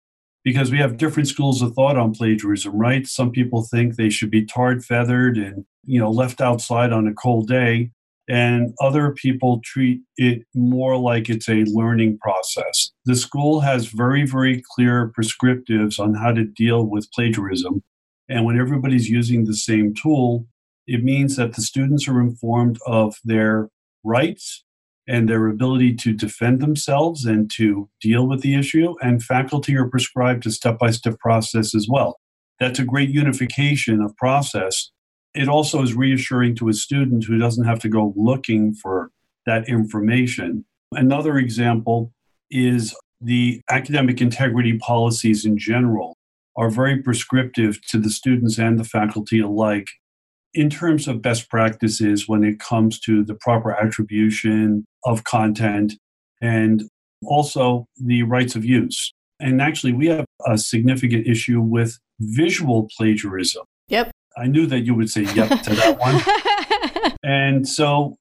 Because 0.48 0.70
we 0.70 0.78
have 0.78 0.96
different 0.96 1.28
schools 1.28 1.60
of 1.60 1.74
thought 1.74 1.98
on 1.98 2.14
plagiarism, 2.14 2.74
right? 2.74 3.06
Some 3.06 3.30
people 3.30 3.64
think 3.64 3.96
they 3.96 4.08
should 4.08 4.30
be 4.30 4.46
tarred, 4.46 4.82
feathered, 4.82 5.36
and 5.36 5.66
you 5.84 6.00
know 6.00 6.10
left 6.10 6.40
outside 6.40 6.90
on 6.90 7.06
a 7.06 7.12
cold 7.12 7.48
day 7.48 7.90
and 8.30 8.72
other 8.80 9.12
people 9.12 9.60
treat 9.62 10.00
it 10.16 10.46
more 10.54 10.96
like 10.96 11.28
it's 11.28 11.50
a 11.50 11.64
learning 11.66 12.16
process. 12.16 12.92
The 13.04 13.14
school 13.14 13.60
has 13.60 13.88
very, 13.88 14.24
very 14.24 14.62
clear 14.74 15.12
prescriptives 15.18 15.98
on 15.98 16.14
how 16.14 16.32
to 16.32 16.44
deal 16.44 16.86
with 16.86 17.12
plagiarism. 17.12 17.82
And 18.26 18.46
when 18.46 18.58
everybody's 18.58 19.10
using 19.10 19.44
the 19.44 19.54
same 19.54 19.92
tool, 19.94 20.46
it 20.86 21.04
means 21.04 21.36
that 21.36 21.56
the 21.56 21.62
students 21.62 22.08
are 22.08 22.22
informed 22.22 22.78
of 22.86 23.16
their 23.22 23.68
rights 24.02 24.64
and 25.08 25.28
their 25.28 25.48
ability 25.48 25.94
to 25.94 26.12
defend 26.12 26.60
themselves 26.60 27.24
and 27.24 27.50
to 27.52 27.88
deal 28.00 28.28
with 28.28 28.42
the 28.42 28.54
issue. 28.54 28.94
And 29.00 29.22
faculty 29.22 29.74
are 29.76 29.88
prescribed 29.88 30.46
a 30.46 30.50
step 30.50 30.78
by 30.78 30.90
step 30.90 31.18
process 31.18 31.74
as 31.74 31.88
well. 31.88 32.20
That's 32.60 32.78
a 32.78 32.84
great 32.84 33.08
unification 33.08 34.02
of 34.02 34.16
process. 34.16 34.90
It 35.34 35.48
also 35.48 35.82
is 35.82 35.94
reassuring 35.94 36.56
to 36.56 36.68
a 36.68 36.74
student 36.74 37.24
who 37.24 37.38
doesn't 37.38 37.64
have 37.64 37.80
to 37.80 37.88
go 37.88 38.12
looking 38.16 38.74
for 38.74 39.10
that 39.46 39.68
information. 39.68 40.64
Another 40.92 41.38
example 41.38 42.12
is 42.50 42.94
the 43.20 43.62
academic 43.70 44.20
integrity 44.20 44.78
policies 44.78 45.44
in 45.44 45.58
general 45.58 46.16
are 46.56 46.70
very 46.70 47.00
prescriptive 47.00 47.80
to 47.86 47.98
the 47.98 48.10
students 48.10 48.58
and 48.58 48.78
the 48.78 48.84
faculty 48.84 49.40
alike 49.40 49.88
in 50.54 50.70
terms 50.70 51.06
of 51.06 51.22
best 51.22 51.48
practices 51.48 52.28
when 52.28 52.42
it 52.42 52.58
comes 52.58 52.98
to 53.00 53.24
the 53.24 53.34
proper 53.34 53.72
attribution 53.72 54.84
of 55.08 55.24
content 55.24 55.94
and 56.40 56.84
also 57.24 57.86
the 57.96 58.22
rights 58.22 58.54
of 58.54 58.64
use. 58.64 59.12
And 59.40 59.62
actually, 59.62 59.92
we 59.92 60.06
have 60.08 60.24
a 60.46 60.58
significant 60.58 61.26
issue 61.26 61.60
with 61.60 61.98
visual 62.20 62.88
plagiarism. 62.96 63.64
Yep. 63.88 64.10
I 64.36 64.46
knew 64.46 64.66
that 64.66 64.80
you 64.80 64.94
would 64.94 65.10
say 65.10 65.22
yep 65.22 65.48
to 65.62 65.74
that 65.74 65.98
one. 65.98 67.12
and 67.24 67.66
so 67.66 68.16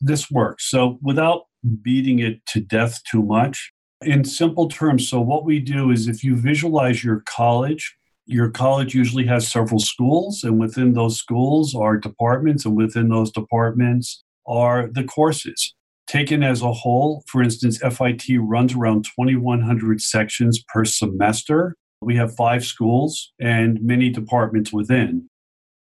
this 0.00 0.30
works. 0.30 0.68
So 0.68 0.98
without 1.02 1.44
beating 1.82 2.18
it 2.18 2.44
to 2.48 2.60
death 2.60 3.00
too 3.10 3.22
much, 3.22 3.70
in 4.02 4.24
simple 4.24 4.68
terms, 4.68 5.08
so 5.08 5.20
what 5.20 5.44
we 5.44 5.60
do 5.60 5.90
is 5.90 6.08
if 6.08 6.24
you 6.24 6.36
visualize 6.36 7.02
your 7.04 7.22
college, 7.26 7.96
your 8.26 8.50
college 8.50 8.94
usually 8.94 9.26
has 9.26 9.50
several 9.50 9.80
schools, 9.80 10.42
and 10.42 10.58
within 10.58 10.94
those 10.94 11.16
schools 11.16 11.74
are 11.74 11.96
departments, 11.96 12.64
and 12.64 12.76
within 12.76 13.08
those 13.08 13.30
departments 13.30 14.24
are 14.46 14.88
the 14.90 15.04
courses. 15.04 15.74
Taken 16.06 16.42
as 16.42 16.62
a 16.62 16.72
whole, 16.72 17.24
for 17.28 17.42
instance, 17.42 17.78
FIT 17.78 18.24
runs 18.38 18.74
around 18.74 19.04
2,100 19.04 20.00
sections 20.00 20.62
per 20.68 20.84
semester. 20.84 21.74
We 22.02 22.16
have 22.16 22.36
five 22.36 22.64
schools 22.64 23.32
and 23.40 23.80
many 23.80 24.10
departments 24.10 24.72
within. 24.72 25.28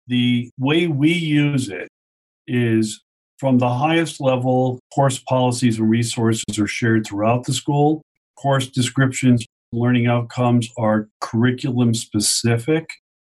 The 0.07 0.49
way 0.59 0.87
we 0.87 1.11
use 1.11 1.69
it 1.69 1.87
is 2.47 3.01
from 3.39 3.57
the 3.57 3.69
highest 3.69 4.21
level, 4.21 4.79
course 4.93 5.17
policies 5.17 5.79
and 5.79 5.89
resources 5.89 6.59
are 6.59 6.67
shared 6.67 7.07
throughout 7.07 7.45
the 7.45 7.53
school. 7.53 8.03
Course 8.37 8.67
descriptions, 8.67 9.45
learning 9.71 10.05
outcomes 10.05 10.69
are 10.77 11.07
curriculum 11.21 11.95
specific, 11.95 12.87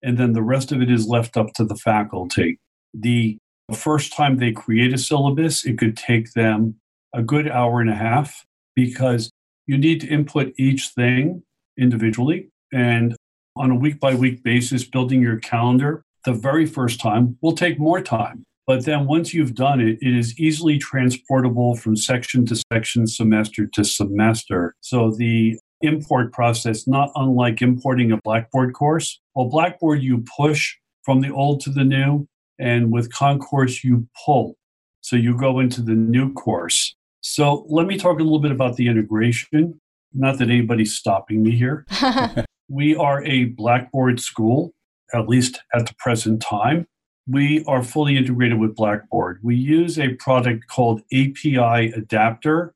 and 0.04 0.18
then 0.18 0.34
the 0.34 0.44
rest 0.44 0.72
of 0.72 0.82
it 0.82 0.92
is 0.92 1.08
left 1.08 1.38
up 1.38 1.48
to 1.56 1.66
the 1.66 1.76
faculty. 1.76 2.60
The 2.94 3.38
first 3.74 4.14
time 4.14 4.38
they 4.38 4.52
create 4.52 4.94
a 4.94 4.98
syllabus, 4.98 5.66
it 5.66 5.78
could 5.78 5.98
take 5.98 6.34
them 6.34 6.76
a 7.14 7.24
good 7.24 7.50
hour 7.50 7.82
and 7.82 7.90
a 7.90 7.96
half 7.96 8.46
because 8.76 9.32
you 9.66 9.78
need 9.78 10.02
to 10.02 10.08
input 10.08 10.54
each 10.58 10.90
thing 10.90 11.44
individually. 11.78 12.50
And 12.72 13.16
on 13.56 13.72
a 13.72 13.76
week 13.76 14.00
by 14.00 14.14
week 14.14 14.44
basis, 14.44 14.84
building 14.84 15.22
your 15.22 15.40
calendar 15.40 16.04
the 16.26 16.34
very 16.34 16.66
first 16.66 17.00
time 17.00 17.38
will 17.42 17.54
take 17.54 17.80
more 17.80 18.02
time. 18.02 18.44
But 18.68 18.84
then 18.84 19.06
once 19.06 19.34
you've 19.34 19.54
done 19.54 19.80
it, 19.80 20.00
it 20.02 20.18
is 20.18 20.38
easily 20.40 20.80
transportable 20.80 21.76
from 21.76 21.96
section 21.96 22.46
to 22.48 22.62
section, 22.74 23.06
semester 23.06 23.68
to 23.68 23.84
semester. 23.84 24.74
So 24.82 25.12
the 25.12 25.60
import 25.82 26.34
process, 26.34 26.88
not 26.88 27.12
unlike 27.16 27.62
importing 27.62 28.12
a 28.12 28.18
Blackboard 28.24 28.74
course. 28.74 29.20
Well, 29.36 29.50
Blackboard, 29.50 30.02
you 30.02 30.26
push 30.36 30.76
from 31.04 31.22
the 31.22 31.30
old 31.30 31.62
to 31.62 31.70
the 31.70 31.84
new, 31.84 32.28
and 32.60 32.92
with 32.92 33.12
Concourse, 33.14 33.84
you 33.84 34.08
pull. 34.26 34.56
So 35.02 35.16
you 35.16 35.38
go 35.38 35.60
into 35.60 35.82
the 35.82 35.94
new 35.94 36.34
course. 36.34 36.96
So 37.22 37.66
let 37.70 37.88
me 37.88 37.98
talk 37.98 38.20
a 38.20 38.24
little 38.24 38.40
bit 38.40 38.52
about 38.52 38.76
the 38.76 38.88
integration. 38.88 39.80
Not 40.14 40.40
that 40.40 40.50
anybody's 40.50 40.96
stopping 40.96 41.44
me 41.44 41.52
here. 41.52 41.86
we 42.70 42.96
are 42.96 43.24
a 43.24 43.46
Blackboard 43.46 44.20
school, 44.20 44.74
at 45.14 45.28
least 45.28 45.62
at 45.74 45.88
the 45.88 45.94
present 46.00 46.42
time 46.42 46.88
we 47.28 47.64
are 47.66 47.84
fully 47.84 48.18
integrated 48.18 48.60
with 48.60 48.76
Blackboard. 48.76 49.40
We 49.42 49.56
use 49.56 49.98
a 49.98 50.14
product 50.16 50.68
called 50.68 51.02
API 51.12 51.92
Adapter, 51.92 52.74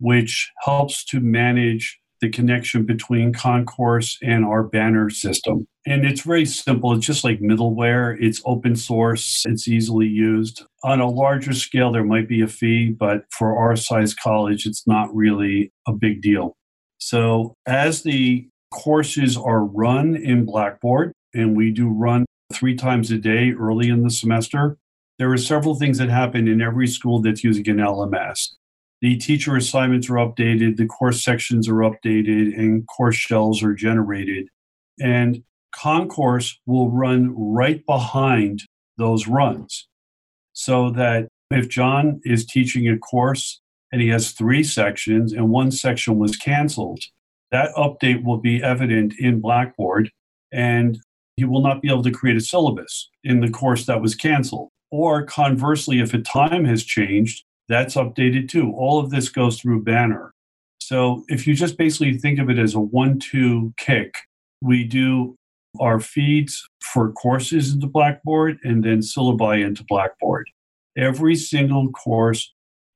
which 0.00 0.50
helps 0.64 1.04
to 1.06 1.20
manage 1.20 2.00
the 2.20 2.30
connection 2.30 2.84
between 2.84 3.32
Concourse 3.32 4.18
and 4.22 4.44
our 4.44 4.62
banner 4.62 5.10
system. 5.10 5.66
And 5.86 6.04
it's 6.04 6.22
very 6.22 6.46
simple. 6.46 6.92
It's 6.92 7.06
just 7.06 7.24
like 7.24 7.40
middleware. 7.40 8.16
It's 8.20 8.40
open 8.46 8.76
source. 8.76 9.42
It's 9.46 9.68
easily 9.68 10.06
used. 10.06 10.64
On 10.82 11.00
a 11.00 11.10
larger 11.10 11.52
scale, 11.52 11.92
there 11.92 12.04
might 12.04 12.28
be 12.28 12.40
a 12.40 12.48
fee, 12.48 12.90
but 12.90 13.24
for 13.30 13.58
our 13.58 13.76
size 13.76 14.14
college, 14.14 14.66
it's 14.66 14.86
not 14.86 15.14
really 15.14 15.72
a 15.86 15.92
big 15.92 16.22
deal. 16.22 16.56
So 16.98 17.54
as 17.66 18.02
the 18.02 18.48
courses 18.72 19.36
are 19.36 19.64
run 19.64 20.16
in 20.16 20.44
Blackboard, 20.44 21.12
and 21.34 21.56
we 21.56 21.70
do 21.70 21.88
run 21.88 22.24
three 22.52 22.74
times 22.74 23.10
a 23.10 23.18
day 23.18 23.52
early 23.52 23.88
in 23.88 24.02
the 24.02 24.10
semester. 24.10 24.76
There 25.18 25.32
are 25.32 25.38
several 25.38 25.74
things 25.74 25.98
that 25.98 26.08
happen 26.08 26.48
in 26.48 26.60
every 26.60 26.86
school 26.86 27.20
that's 27.20 27.44
using 27.44 27.68
an 27.68 27.76
LMS. 27.76 28.54
The 29.04 29.18
teacher 29.18 29.54
assignments 29.54 30.08
are 30.08 30.14
updated, 30.14 30.78
the 30.78 30.86
course 30.86 31.22
sections 31.22 31.68
are 31.68 31.82
updated, 31.82 32.58
and 32.58 32.86
course 32.86 33.16
shells 33.16 33.62
are 33.62 33.74
generated. 33.74 34.48
And 34.98 35.44
Concourse 35.74 36.58
will 36.64 36.88
run 36.88 37.34
right 37.36 37.84
behind 37.84 38.62
those 38.96 39.28
runs. 39.28 39.88
So 40.54 40.88
that 40.92 41.28
if 41.50 41.68
John 41.68 42.22
is 42.24 42.46
teaching 42.46 42.88
a 42.88 42.96
course 42.96 43.60
and 43.92 44.00
he 44.00 44.08
has 44.08 44.30
three 44.30 44.62
sections 44.62 45.34
and 45.34 45.50
one 45.50 45.70
section 45.70 46.18
was 46.18 46.38
canceled, 46.38 47.02
that 47.50 47.74
update 47.74 48.24
will 48.24 48.38
be 48.38 48.62
evident 48.62 49.12
in 49.18 49.38
Blackboard. 49.38 50.10
And 50.50 50.98
he 51.36 51.44
will 51.44 51.60
not 51.60 51.82
be 51.82 51.90
able 51.90 52.04
to 52.04 52.10
create 52.10 52.38
a 52.38 52.40
syllabus 52.40 53.10
in 53.22 53.40
the 53.40 53.50
course 53.50 53.84
that 53.84 54.00
was 54.00 54.14
canceled. 54.14 54.70
Or 54.90 55.26
conversely, 55.26 56.00
if 56.00 56.14
a 56.14 56.22
time 56.22 56.64
has 56.64 56.82
changed, 56.82 57.44
that's 57.68 57.94
updated 57.94 58.48
too. 58.48 58.72
All 58.72 58.98
of 58.98 59.10
this 59.10 59.28
goes 59.28 59.60
through 59.60 59.84
Banner. 59.84 60.32
So 60.78 61.24
if 61.28 61.46
you 61.46 61.54
just 61.54 61.78
basically 61.78 62.18
think 62.18 62.38
of 62.38 62.50
it 62.50 62.58
as 62.58 62.74
a 62.74 62.80
one 62.80 63.18
two 63.18 63.72
kick, 63.76 64.14
we 64.60 64.84
do 64.84 65.36
our 65.80 65.98
feeds 65.98 66.68
for 66.80 67.12
courses 67.12 67.72
into 67.72 67.86
Blackboard 67.86 68.58
and 68.64 68.84
then 68.84 68.98
syllabi 68.98 69.64
into 69.64 69.84
Blackboard. 69.88 70.48
Every 70.96 71.34
single 71.34 71.90
course 71.90 72.52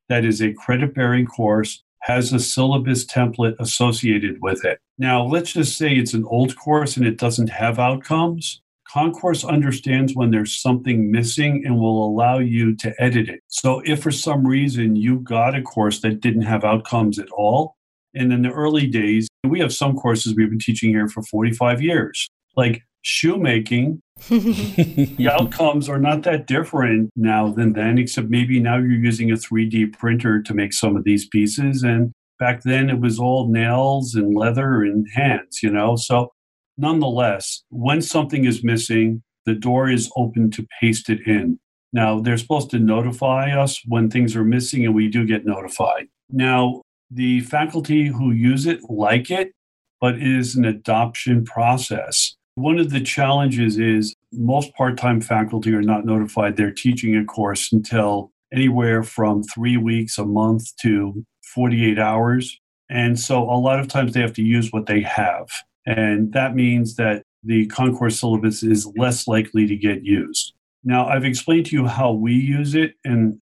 that 0.07 0.23
is 0.23 0.41
a 0.41 0.53
credit 0.53 0.93
bearing 0.93 1.25
course 1.25 1.83
has 2.01 2.31
a 2.31 2.39
syllabus 2.39 3.05
template 3.05 3.55
associated 3.59 4.37
with 4.41 4.63
it. 4.63 4.79
Now, 4.97 5.23
let's 5.25 5.53
just 5.53 5.77
say 5.77 5.93
it's 5.93 6.13
an 6.13 6.25
old 6.25 6.55
course 6.55 6.95
and 6.95 7.05
it 7.05 7.17
doesn't 7.17 7.49
have 7.49 7.79
outcomes. 7.79 8.61
Concourse 8.91 9.43
understands 9.43 10.15
when 10.15 10.31
there's 10.31 10.59
something 10.59 11.11
missing 11.11 11.63
and 11.63 11.77
will 11.77 12.07
allow 12.07 12.39
you 12.39 12.75
to 12.77 12.93
edit 12.99 13.29
it. 13.29 13.41
So, 13.47 13.81
if 13.85 14.01
for 14.01 14.11
some 14.11 14.47
reason 14.47 14.95
you 14.95 15.19
got 15.19 15.55
a 15.55 15.61
course 15.61 15.99
that 16.01 16.21
didn't 16.21 16.41
have 16.43 16.63
outcomes 16.63 17.19
at 17.19 17.29
all, 17.29 17.75
and 18.15 18.33
in 18.33 18.41
the 18.41 18.51
early 18.51 18.87
days, 18.87 19.27
we 19.43 19.59
have 19.59 19.73
some 19.73 19.95
courses 19.95 20.35
we've 20.35 20.49
been 20.49 20.59
teaching 20.59 20.89
here 20.89 21.07
for 21.07 21.21
45 21.23 21.81
years, 21.81 22.27
like 22.55 22.81
shoemaking. 23.01 24.01
the 24.29 25.29
outcomes 25.31 25.87
are 25.87 25.99
not 25.99 26.23
that 26.23 26.47
different 26.47 27.11
now 27.15 27.51
than 27.51 27.73
then, 27.73 27.97
except 27.97 28.29
maybe 28.29 28.59
now 28.59 28.77
you're 28.77 28.91
using 28.91 29.31
a 29.31 29.35
3D 29.35 29.93
printer 29.97 30.41
to 30.41 30.53
make 30.53 30.73
some 30.73 30.97
of 30.97 31.03
these 31.03 31.27
pieces. 31.27 31.83
And 31.83 32.11
back 32.39 32.63
then 32.63 32.89
it 32.89 32.99
was 32.99 33.19
all 33.19 33.47
nails 33.49 34.15
and 34.15 34.35
leather 34.35 34.81
and 34.81 35.05
hands, 35.13 35.61
you 35.61 35.69
know? 35.69 35.95
So 35.95 36.31
nonetheless, 36.79 37.63
when 37.69 38.01
something 38.01 38.45
is 38.45 38.63
missing, 38.63 39.21
the 39.45 39.53
door 39.53 39.89
is 39.89 40.11
open 40.15 40.49
to 40.51 40.65
paste 40.79 41.09
it 41.09 41.27
in. 41.27 41.59
Now, 41.91 42.19
they're 42.19 42.37
supposed 42.37 42.69
to 42.71 42.79
notify 42.79 43.51
us 43.51 43.81
when 43.85 44.09
things 44.09 44.35
are 44.35 44.43
missing, 44.43 44.85
and 44.85 44.95
we 44.95 45.07
do 45.07 45.25
get 45.25 45.45
notified. 45.45 46.07
Now, 46.31 46.81
the 47.11 47.41
faculty 47.41 48.07
who 48.07 48.31
use 48.31 48.65
it 48.65 48.79
like 48.89 49.31
it, 49.31 49.51
but 49.99 50.15
it 50.15 50.23
is 50.23 50.55
an 50.55 50.65
adoption 50.65 51.43
process. 51.43 52.35
One 52.55 52.79
of 52.79 52.91
the 52.91 53.01
challenges 53.01 53.77
is 53.77 54.15
most 54.31 54.73
part 54.75 54.97
time 54.97 55.21
faculty 55.21 55.73
are 55.73 55.81
not 55.81 56.05
notified 56.05 56.55
they're 56.55 56.71
teaching 56.71 57.15
a 57.15 57.25
course 57.25 57.71
until 57.71 58.31
anywhere 58.53 59.03
from 59.03 59.43
three 59.43 59.77
weeks, 59.77 60.17
a 60.17 60.25
month 60.25 60.75
to 60.81 61.25
48 61.55 61.97
hours. 61.97 62.59
And 62.89 63.19
so 63.19 63.43
a 63.43 63.57
lot 63.57 63.79
of 63.79 63.87
times 63.87 64.13
they 64.13 64.21
have 64.21 64.33
to 64.33 64.43
use 64.43 64.71
what 64.71 64.87
they 64.87 65.01
have. 65.01 65.47
And 65.85 66.33
that 66.33 66.55
means 66.55 66.95
that 66.95 67.23
the 67.43 67.65
Concourse 67.67 68.19
syllabus 68.19 68.63
is 68.63 68.91
less 68.97 69.27
likely 69.27 69.65
to 69.67 69.75
get 69.75 70.03
used. 70.03 70.53
Now, 70.83 71.07
I've 71.07 71.25
explained 71.25 71.67
to 71.67 71.75
you 71.75 71.85
how 71.87 72.11
we 72.11 72.33
use 72.33 72.75
it. 72.75 72.93
And 73.03 73.39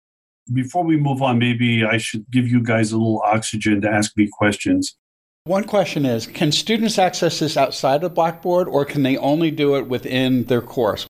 before 0.54 0.84
we 0.84 0.98
move 0.98 1.22
on, 1.22 1.40
maybe 1.40 1.84
I 1.84 1.98
should 1.98 2.30
give 2.32 2.48
you 2.48 2.62
guys 2.62 2.92
a 2.92 2.98
little 2.98 3.22
oxygen 3.24 3.82
to 3.82 3.90
ask 3.90 4.16
me 4.18 4.28
questions. 4.32 4.96
One 5.44 5.64
question 5.64 6.06
is 6.06 6.28
Can 6.28 6.52
students 6.52 7.00
access 7.00 7.40
this 7.40 7.56
outside 7.56 8.04
of 8.04 8.14
Blackboard 8.14 8.68
or 8.68 8.86
can 8.86 9.04
they 9.04 9.18
only 9.18 9.52
do 9.52 9.76
it 9.76 9.88
within 9.88 10.44
their 10.46 10.62
course? 10.62 11.08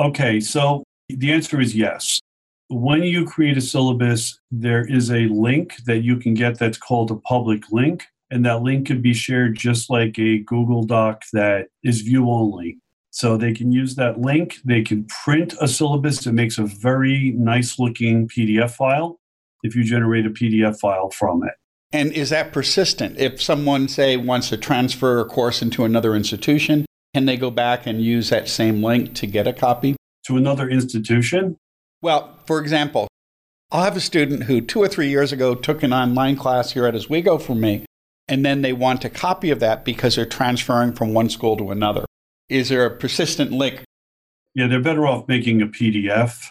Okay, 0.00 0.40
so 0.40 0.82
the 1.08 1.32
answer 1.32 1.60
is 1.60 1.74
yes. 1.74 2.20
when 2.68 3.02
you 3.02 3.24
create 3.26 3.56
a 3.56 3.60
syllabus, 3.60 4.40
there 4.50 4.84
is 4.84 5.10
a 5.10 5.26
link 5.26 5.76
that 5.84 5.98
you 5.98 6.16
can 6.16 6.34
get 6.34 6.58
that's 6.58 6.78
called 6.78 7.10
a 7.10 7.16
public 7.16 7.70
link. 7.70 8.06
And 8.32 8.46
that 8.46 8.62
link 8.62 8.86
can 8.86 9.02
be 9.02 9.12
shared 9.12 9.58
just 9.58 9.90
like 9.90 10.18
a 10.18 10.38
Google 10.38 10.84
Doc 10.84 11.24
that 11.34 11.66
is 11.84 12.00
view 12.00 12.30
only. 12.30 12.78
So 13.10 13.36
they 13.36 13.52
can 13.52 13.70
use 13.70 13.94
that 13.96 14.22
link. 14.22 14.56
They 14.64 14.80
can 14.80 15.04
print 15.04 15.52
a 15.60 15.68
syllabus. 15.68 16.26
It 16.26 16.32
makes 16.32 16.56
a 16.56 16.64
very 16.64 17.34
nice 17.36 17.78
looking 17.78 18.26
PDF 18.26 18.70
file 18.70 19.20
if 19.62 19.76
you 19.76 19.84
generate 19.84 20.24
a 20.24 20.30
PDF 20.30 20.80
file 20.80 21.10
from 21.10 21.44
it. 21.44 21.52
And 21.92 22.10
is 22.14 22.30
that 22.30 22.54
persistent? 22.54 23.18
If 23.18 23.42
someone, 23.42 23.86
say, 23.86 24.16
wants 24.16 24.48
to 24.48 24.56
transfer 24.56 25.20
a 25.20 25.26
course 25.26 25.60
into 25.60 25.84
another 25.84 26.16
institution, 26.16 26.86
can 27.12 27.26
they 27.26 27.36
go 27.36 27.50
back 27.50 27.86
and 27.86 28.00
use 28.00 28.30
that 28.30 28.48
same 28.48 28.82
link 28.82 29.14
to 29.16 29.26
get 29.26 29.46
a 29.46 29.52
copy? 29.52 29.94
To 30.28 30.38
another 30.38 30.70
institution? 30.70 31.58
Well, 32.00 32.38
for 32.46 32.60
example, 32.62 33.08
I'll 33.70 33.84
have 33.84 33.96
a 33.96 34.00
student 34.00 34.44
who 34.44 34.62
two 34.62 34.80
or 34.80 34.88
three 34.88 35.10
years 35.10 35.32
ago 35.32 35.54
took 35.54 35.82
an 35.82 35.92
online 35.92 36.36
class 36.36 36.72
here 36.72 36.86
at 36.86 36.94
Oswego 36.94 37.36
from 37.36 37.60
me, 37.60 37.84
and 38.28 38.44
then 38.44 38.62
they 38.62 38.72
want 38.72 39.04
a 39.04 39.10
copy 39.10 39.50
of 39.50 39.60
that 39.60 39.84
because 39.84 40.16
they're 40.16 40.26
transferring 40.26 40.92
from 40.92 41.14
one 41.14 41.28
school 41.28 41.56
to 41.56 41.70
another. 41.70 42.04
Is 42.48 42.68
there 42.68 42.86
a 42.86 42.96
persistent 42.96 43.52
link? 43.52 43.82
Yeah, 44.54 44.66
they're 44.66 44.80
better 44.80 45.06
off 45.06 45.26
making 45.28 45.62
a 45.62 45.66
PDF 45.66 46.50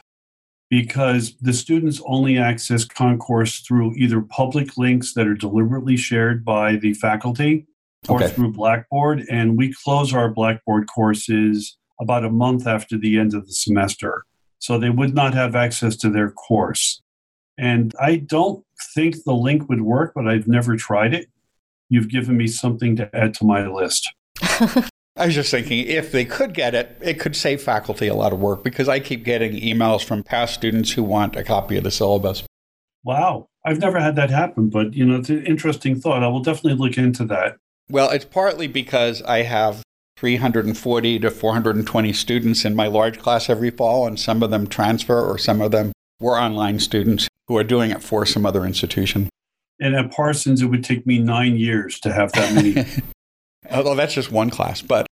because 0.69 1.35
the 1.41 1.53
students 1.53 2.01
only 2.05 2.37
access 2.37 2.85
Concourse 2.85 3.59
through 3.59 3.93
either 3.95 4.21
public 4.21 4.77
links 4.77 5.13
that 5.13 5.27
are 5.27 5.35
deliberately 5.35 5.97
shared 5.97 6.43
by 6.43 6.77
the 6.77 6.93
faculty 6.93 7.67
or 8.07 8.17
okay. 8.17 8.29
through 8.29 8.53
Blackboard. 8.53 9.25
And 9.29 9.57
we 9.57 9.73
close 9.73 10.13
our 10.13 10.29
Blackboard 10.29 10.87
courses 10.87 11.77
about 11.99 12.25
a 12.25 12.31
month 12.31 12.65
after 12.65 12.97
the 12.97 13.19
end 13.19 13.33
of 13.33 13.45
the 13.45 13.53
semester. 13.53 14.23
So 14.59 14.79
they 14.79 14.89
would 14.89 15.13
not 15.13 15.33
have 15.33 15.55
access 15.55 15.95
to 15.97 16.09
their 16.09 16.31
course. 16.31 17.01
And 17.57 17.93
I 18.01 18.15
don't 18.15 18.65
think 18.95 19.23
the 19.23 19.33
link 19.33 19.69
would 19.69 19.81
work, 19.81 20.13
but 20.15 20.27
I've 20.27 20.47
never 20.47 20.77
tried 20.77 21.13
it. 21.13 21.27
You've 21.91 22.07
given 22.07 22.37
me 22.37 22.47
something 22.47 22.95
to 22.95 23.13
add 23.13 23.33
to 23.35 23.45
my 23.45 23.67
list. 23.67 24.09
I 24.41 25.25
was 25.25 25.35
just 25.35 25.51
thinking 25.51 25.85
if 25.85 26.13
they 26.13 26.23
could 26.23 26.53
get 26.53 26.73
it, 26.73 26.97
it 27.01 27.19
could 27.19 27.35
save 27.35 27.61
faculty 27.61 28.07
a 28.07 28.15
lot 28.15 28.31
of 28.31 28.39
work 28.39 28.63
because 28.63 28.87
I 28.87 29.01
keep 29.01 29.25
getting 29.25 29.51
emails 29.59 30.01
from 30.01 30.23
past 30.23 30.53
students 30.53 30.93
who 30.93 31.03
want 31.03 31.35
a 31.35 31.43
copy 31.43 31.75
of 31.75 31.83
the 31.83 31.91
syllabus. 31.91 32.43
Wow. 33.03 33.49
I've 33.65 33.79
never 33.79 33.99
had 33.99 34.15
that 34.15 34.29
happen, 34.29 34.69
but 34.69 34.93
you 34.93 35.05
know, 35.05 35.17
it's 35.17 35.29
an 35.29 35.45
interesting 35.45 35.99
thought. 35.99 36.23
I 36.23 36.29
will 36.29 36.41
definitely 36.41 36.79
look 36.79 36.97
into 36.97 37.25
that. 37.25 37.57
Well, 37.89 38.09
it's 38.09 38.23
partly 38.23 38.67
because 38.67 39.21
I 39.23 39.41
have 39.41 39.83
340 40.15 41.19
to 41.19 41.29
420 41.29 42.13
students 42.13 42.63
in 42.63 42.73
my 42.73 42.87
large 42.87 43.19
class 43.19 43.49
every 43.49 43.69
fall, 43.69 44.07
and 44.07 44.17
some 44.17 44.41
of 44.41 44.49
them 44.49 44.65
transfer 44.65 45.21
or 45.21 45.37
some 45.37 45.61
of 45.61 45.71
them 45.71 45.91
were 46.21 46.39
online 46.39 46.79
students 46.79 47.27
who 47.49 47.57
are 47.57 47.65
doing 47.65 47.91
it 47.91 48.01
for 48.01 48.25
some 48.25 48.45
other 48.45 48.65
institution. 48.65 49.27
And 49.81 49.95
at 49.95 50.11
Parsons, 50.11 50.61
it 50.61 50.67
would 50.67 50.83
take 50.83 51.07
me 51.07 51.17
nine 51.17 51.57
years 51.57 51.99
to 52.01 52.13
have 52.13 52.31
that 52.33 52.53
many. 52.53 52.85
Although 53.71 53.95
that's 53.95 54.13
just 54.13 54.31
one 54.31 54.51
class, 54.51 54.81
but 54.83 55.07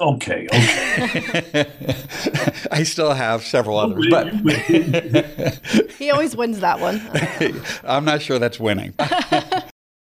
okay, 0.00 0.46
okay. 0.46 1.66
I 2.70 2.84
still 2.84 3.12
have 3.14 3.42
several 3.42 3.78
others, 3.78 4.06
but 4.08 4.28
he 5.98 6.10
always 6.10 6.36
wins 6.36 6.60
that 6.60 6.78
one. 6.78 7.02
I'm 7.84 8.04
not 8.04 8.22
sure 8.22 8.38
that's 8.38 8.60
winning. 8.60 8.94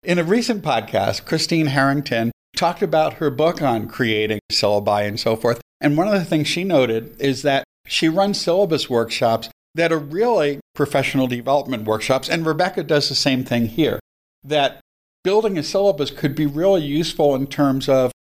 In 0.04 0.20
a 0.20 0.24
recent 0.24 0.64
podcast, 0.64 1.26
Christine 1.26 1.68
Harrington 1.68 2.32
talked 2.56 2.82
about 2.82 3.14
her 3.14 3.30
book 3.30 3.62
on 3.62 3.88
creating 3.88 4.40
syllabi 4.52 5.08
and 5.08 5.20
so 5.20 5.36
forth. 5.36 5.62
And 5.80 5.96
one 5.96 6.08
of 6.08 6.14
the 6.14 6.26
things 6.26 6.48
she 6.48 6.64
noted 6.64 7.16
is 7.20 7.44
that 7.44 7.64
she 7.88 8.10
runs 8.10 8.42
syllabus 8.42 8.90
workshops 8.90 9.50
that 9.76 9.92
are 9.92 10.00
really 10.00 10.60
professional 10.76 11.28
development 11.28 11.86
workshops. 11.86 12.30
And 12.30 12.46
Rebecca 12.46 12.84
does 12.84 13.10
the 13.10 13.16
same 13.16 13.44
thing 13.44 13.68
here. 13.68 14.00
That 14.44 14.82
building 15.24 15.58
a 15.58 15.64
syllabus 15.64 16.12
could 16.12 16.36
be 16.36 16.46
really 16.46 16.84
useful 16.84 17.36
in 17.36 17.48
terms 17.48 17.88
of 17.88 18.12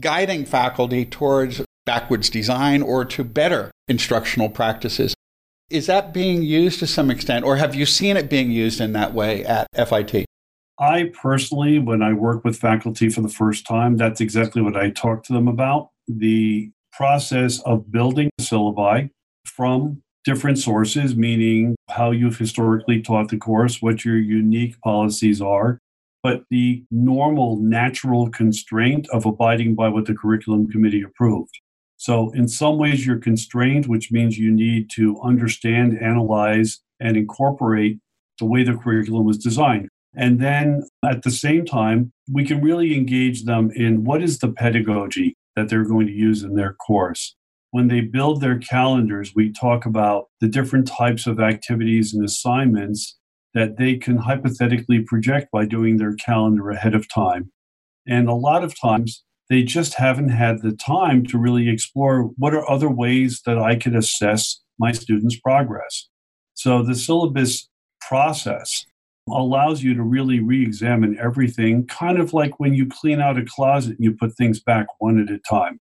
guiding 0.00 0.44
faculty 0.44 1.04
towards 1.04 1.62
backwards 1.86 2.30
design 2.30 2.82
or 2.82 3.04
to 3.04 3.24
better 3.24 3.70
instructional 3.88 4.48
practices. 4.48 5.14
Is 5.70 5.86
that 5.86 6.14
being 6.14 6.42
used 6.42 6.78
to 6.80 6.86
some 6.86 7.10
extent, 7.10 7.44
or 7.44 7.56
have 7.56 7.74
you 7.74 7.86
seen 7.86 8.16
it 8.16 8.30
being 8.30 8.50
used 8.50 8.80
in 8.80 8.92
that 8.92 9.14
way 9.14 9.44
at 9.44 9.66
FIT? 9.74 10.26
I 10.78 11.12
personally, 11.20 11.78
when 11.78 12.02
I 12.02 12.12
work 12.12 12.44
with 12.44 12.58
faculty 12.58 13.08
for 13.08 13.20
the 13.20 13.28
first 13.28 13.66
time, 13.66 13.96
that's 13.96 14.20
exactly 14.20 14.60
what 14.60 14.76
I 14.76 14.90
talk 14.90 15.22
to 15.24 15.32
them 15.32 15.48
about 15.48 15.90
the 16.06 16.70
process 16.92 17.60
of 17.60 17.90
building 17.90 18.30
syllabi 18.40 19.10
from 19.46 20.02
different 20.24 20.58
sources, 20.58 21.14
meaning 21.14 21.76
how 21.90 22.10
you've 22.10 22.38
historically 22.38 23.02
taught 23.02 23.28
the 23.28 23.36
course, 23.36 23.82
what 23.82 24.04
your 24.04 24.16
unique 24.16 24.80
policies 24.80 25.40
are, 25.40 25.78
but 26.22 26.44
the 26.50 26.82
normal, 26.90 27.58
natural 27.58 28.30
constraint 28.30 29.06
of 29.12 29.26
abiding 29.26 29.74
by 29.74 29.88
what 29.88 30.06
the 30.06 30.14
curriculum 30.14 30.68
committee 30.70 31.02
approved. 31.02 31.60
So, 31.96 32.30
in 32.32 32.48
some 32.48 32.78
ways, 32.78 33.06
you're 33.06 33.18
constrained, 33.18 33.86
which 33.86 34.10
means 34.10 34.38
you 34.38 34.50
need 34.50 34.90
to 34.90 35.20
understand, 35.22 35.98
analyze, 36.02 36.80
and 37.00 37.16
incorporate 37.16 37.98
the 38.38 38.46
way 38.46 38.64
the 38.64 38.74
curriculum 38.74 39.24
was 39.24 39.38
designed. 39.38 39.88
And 40.16 40.40
then 40.40 40.82
at 41.04 41.22
the 41.22 41.30
same 41.30 41.64
time, 41.64 42.12
we 42.30 42.44
can 42.44 42.60
really 42.60 42.94
engage 42.96 43.44
them 43.44 43.70
in 43.74 44.04
what 44.04 44.22
is 44.22 44.38
the 44.38 44.52
pedagogy 44.52 45.34
that 45.56 45.68
they're 45.68 45.84
going 45.84 46.06
to 46.06 46.12
use 46.12 46.42
in 46.42 46.54
their 46.54 46.74
course. 46.74 47.34
When 47.74 47.88
they 47.88 48.02
build 48.02 48.40
their 48.40 48.60
calendars, 48.60 49.32
we 49.34 49.52
talk 49.52 49.84
about 49.84 50.26
the 50.40 50.46
different 50.46 50.86
types 50.86 51.26
of 51.26 51.40
activities 51.40 52.14
and 52.14 52.24
assignments 52.24 53.18
that 53.52 53.78
they 53.78 53.96
can 53.96 54.16
hypothetically 54.16 55.00
project 55.00 55.48
by 55.50 55.64
doing 55.64 55.96
their 55.96 56.14
calendar 56.14 56.70
ahead 56.70 56.94
of 56.94 57.12
time. 57.12 57.50
And 58.06 58.28
a 58.28 58.32
lot 58.32 58.62
of 58.62 58.80
times, 58.80 59.24
they 59.50 59.64
just 59.64 59.94
haven't 59.94 60.28
had 60.28 60.62
the 60.62 60.70
time 60.70 61.26
to 61.26 61.36
really 61.36 61.68
explore 61.68 62.30
what 62.36 62.54
are 62.54 62.70
other 62.70 62.88
ways 62.88 63.42
that 63.44 63.58
I 63.58 63.74
could 63.74 63.96
assess 63.96 64.62
my 64.78 64.92
students' 64.92 65.40
progress. 65.40 66.08
So 66.54 66.80
the 66.80 66.94
syllabus 66.94 67.68
process 68.00 68.86
allows 69.28 69.82
you 69.82 69.94
to 69.94 70.02
really 70.04 70.38
re 70.38 70.62
examine 70.62 71.18
everything, 71.18 71.88
kind 71.88 72.20
of 72.20 72.32
like 72.32 72.60
when 72.60 72.72
you 72.72 72.86
clean 72.86 73.20
out 73.20 73.36
a 73.36 73.44
closet 73.44 73.96
and 73.96 74.04
you 74.04 74.12
put 74.12 74.36
things 74.36 74.60
back 74.60 74.86
one 75.00 75.18
at 75.18 75.28
a 75.28 75.40
time. 75.40 75.80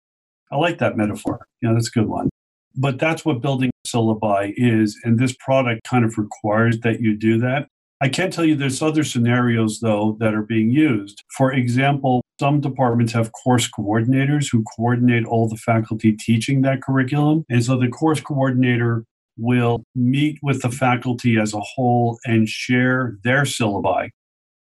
I 0.53 0.57
like 0.57 0.79
that 0.79 0.97
metaphor. 0.97 1.47
Yeah, 1.63 1.73
that's 1.73 1.89
a 1.89 1.99
good 1.99 2.09
one. 2.09 2.29
But 2.77 2.99
that's 2.99 3.25
what 3.25 3.41
building 3.43 3.71
syllabi 3.87 4.53
is. 4.57 4.99
And 5.05 5.19
this 5.19 5.35
product 5.41 5.83
kind 5.85 6.05
of 6.05 6.19
requires 6.19 6.81
that 6.81 7.01
you 7.01 7.17
do 7.17 7.39
that. 7.39 7.67
I 8.01 8.09
can 8.09 8.31
tell 8.31 8.45
you 8.45 8.57
there's 8.57 8.83
other 8.83 9.05
scenarios, 9.05 9.81
though, 9.81 10.17
that 10.19 10.35
are 10.35 10.43
being 10.43 10.71
used. 10.71 11.23
For 11.37 11.53
example, 11.53 12.23
some 12.41 12.61
departments 12.61 13.13
have 13.13 13.31
course 13.33 13.71
coordinators 13.71 14.51
who 14.51 14.65
coordinate 14.77 15.25
all 15.25 15.49
the 15.49 15.57
faculty 15.57 16.13
teaching 16.13 16.63
that 16.63 16.83
curriculum. 16.83 17.45
And 17.49 17.65
so 17.65 17.79
the 17.79 17.89
course 17.89 18.21
coordinator 18.21 19.05
will 19.39 19.85
meet 19.95 20.39
with 20.43 20.63
the 20.63 20.71
faculty 20.71 21.39
as 21.39 21.55
a 21.55 21.61
whole 21.61 22.19
and 22.25 22.49
share 22.49 23.17
their 23.23 23.43
syllabi 23.43 24.11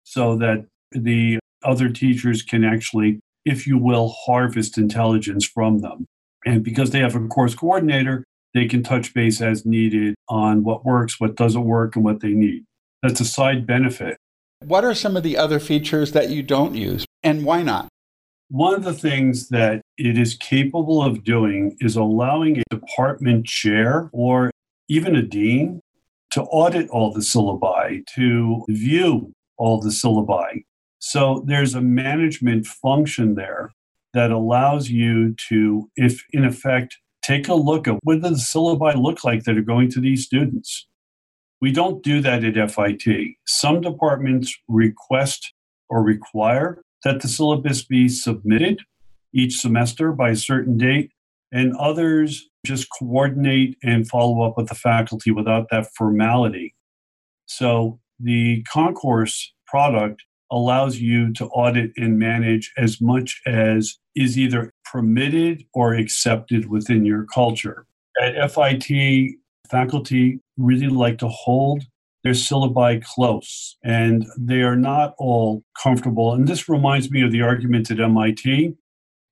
so 0.05 0.37
that 0.37 0.67
the 0.93 1.39
other 1.65 1.89
teachers 1.89 2.43
can 2.43 2.65
actually, 2.65 3.21
if 3.45 3.67
you 3.67 3.79
will, 3.79 4.09
harvest 4.27 4.79
intelligence 4.79 5.47
from 5.47 5.79
them. 5.79 6.07
And 6.45 6.63
because 6.63 6.91
they 6.91 7.01
have 7.01 7.15
a 7.15 7.27
course 7.29 7.55
coordinator, 7.55 8.25
they 8.55 8.67
can 8.67 8.83
touch 8.83 9.15
base 9.15 9.41
as 9.41 9.65
needed 9.65 10.15
on 10.29 10.65
what 10.65 10.85
works, 10.85 11.21
what 11.21 11.37
doesn't 11.37 11.65
work, 11.65 11.97
and 11.97 12.05
what 12.05 12.21
they 12.21 12.31
need. 12.31 12.65
That's 13.03 13.21
a 13.21 13.25
side 13.25 13.67
benefit. 13.67 14.17
What 14.65 14.85
are 14.85 14.95
some 14.95 15.17
of 15.17 15.23
the 15.23 15.37
other 15.37 15.59
features 15.59 16.13
that 16.13 16.31
you 16.31 16.43
don't 16.43 16.75
use, 16.75 17.07
and 17.23 17.45
why 17.45 17.63
not? 17.63 17.89
One 18.49 18.75
of 18.75 18.85
the 18.85 18.93
things 18.93 19.49
that 19.51 19.81
it 19.97 20.19
is 20.19 20.35
capable 20.35 21.03
of 21.03 21.25
doing 21.25 21.77
is 21.81 21.97
allowing 21.97 22.59
a 22.59 22.65
department 22.71 23.47
chair 23.47 24.11
or 24.13 24.51
even 24.89 25.15
a 25.15 25.23
dean 25.23 25.81
to 26.33 26.43
audit 26.43 26.91
all 26.91 27.13
the 27.13 27.21
syllabi, 27.21 28.05
to 28.17 28.65
view 28.69 29.33
all 29.57 29.81
the 29.81 29.91
syllabi. 29.91 30.65
So 31.01 31.43
there's 31.47 31.75
a 31.75 31.81
management 31.81 32.67
function 32.67 33.35
there 33.35 33.73
that 34.13 34.31
allows 34.31 34.91
you 34.91 35.35
to, 35.49 35.91
if 35.97 36.25
in 36.33 36.45
effect, 36.45 36.99
take 37.23 37.49
a 37.49 37.55
look 37.55 37.89
at 37.89 37.99
what 38.03 38.23
the 38.23 38.31
syllabi 38.31 38.95
look 39.01 39.25
like 39.25 39.45
that 39.45 39.57
are 39.57 39.63
going 39.63 39.91
to 39.91 40.01
these 40.01 40.25
students. 40.25 40.87
We 41.61 41.73
don't 41.73 42.03
do 42.03 42.21
that 42.21 42.45
at 42.45 42.71
FIT. 42.71 43.37
Some 43.47 43.81
departments 43.81 44.55
request 44.69 45.53
or 45.89 46.03
require 46.03 46.83
that 47.05 47.21
the 47.21 47.29
syllabus 47.29 47.83
be 47.83 48.09
submitted 48.09 48.81
each 49.33 49.59
semester 49.59 50.13
by 50.13 50.31
a 50.31 50.37
certain 50.37 50.77
date, 50.77 51.13
and 51.53 51.77
others 51.77 52.49
just 52.67 52.89
coordinate 52.99 53.77
and 53.83 54.09
follow 54.09 54.43
up 54.43 54.57
with 54.57 54.69
the 54.69 54.75
faculty 54.75 55.31
without 55.31 55.69
that 55.71 55.87
formality. 55.95 56.75
So 57.47 58.01
the 58.19 58.63
concourse 58.65 59.53
product 59.67 60.23
allows 60.51 60.99
you 60.99 61.33
to 61.35 61.47
audit 61.47 61.93
and 61.97 62.19
manage 62.19 62.73
as 62.77 63.01
much 63.01 63.41
as 63.47 63.99
is 64.15 64.39
either 64.39 64.73
permitted 64.85 65.65
or 65.73 65.95
accepted 65.95 66.69
within 66.69 67.05
your 67.05 67.27
culture. 67.33 67.87
At 68.21 68.53
FIT, 68.53 69.37
faculty 69.71 70.41
really 70.59 70.89
like 70.89 71.19
to 71.19 71.29
hold 71.29 71.85
their 72.23 72.33
syllabi 72.33 73.03
close, 73.03 73.77
and 73.83 74.27
they 74.39 74.63
are 74.63 74.77
not 74.77 75.15
all 75.19 75.63
comfortable. 75.81 76.35
And 76.35 76.47
this 76.47 76.69
reminds 76.69 77.11
me 77.11 77.23
of 77.23 77.33
the 77.33 77.43
argument 77.43 77.91
at 77.91 78.01
MIT 78.01 78.75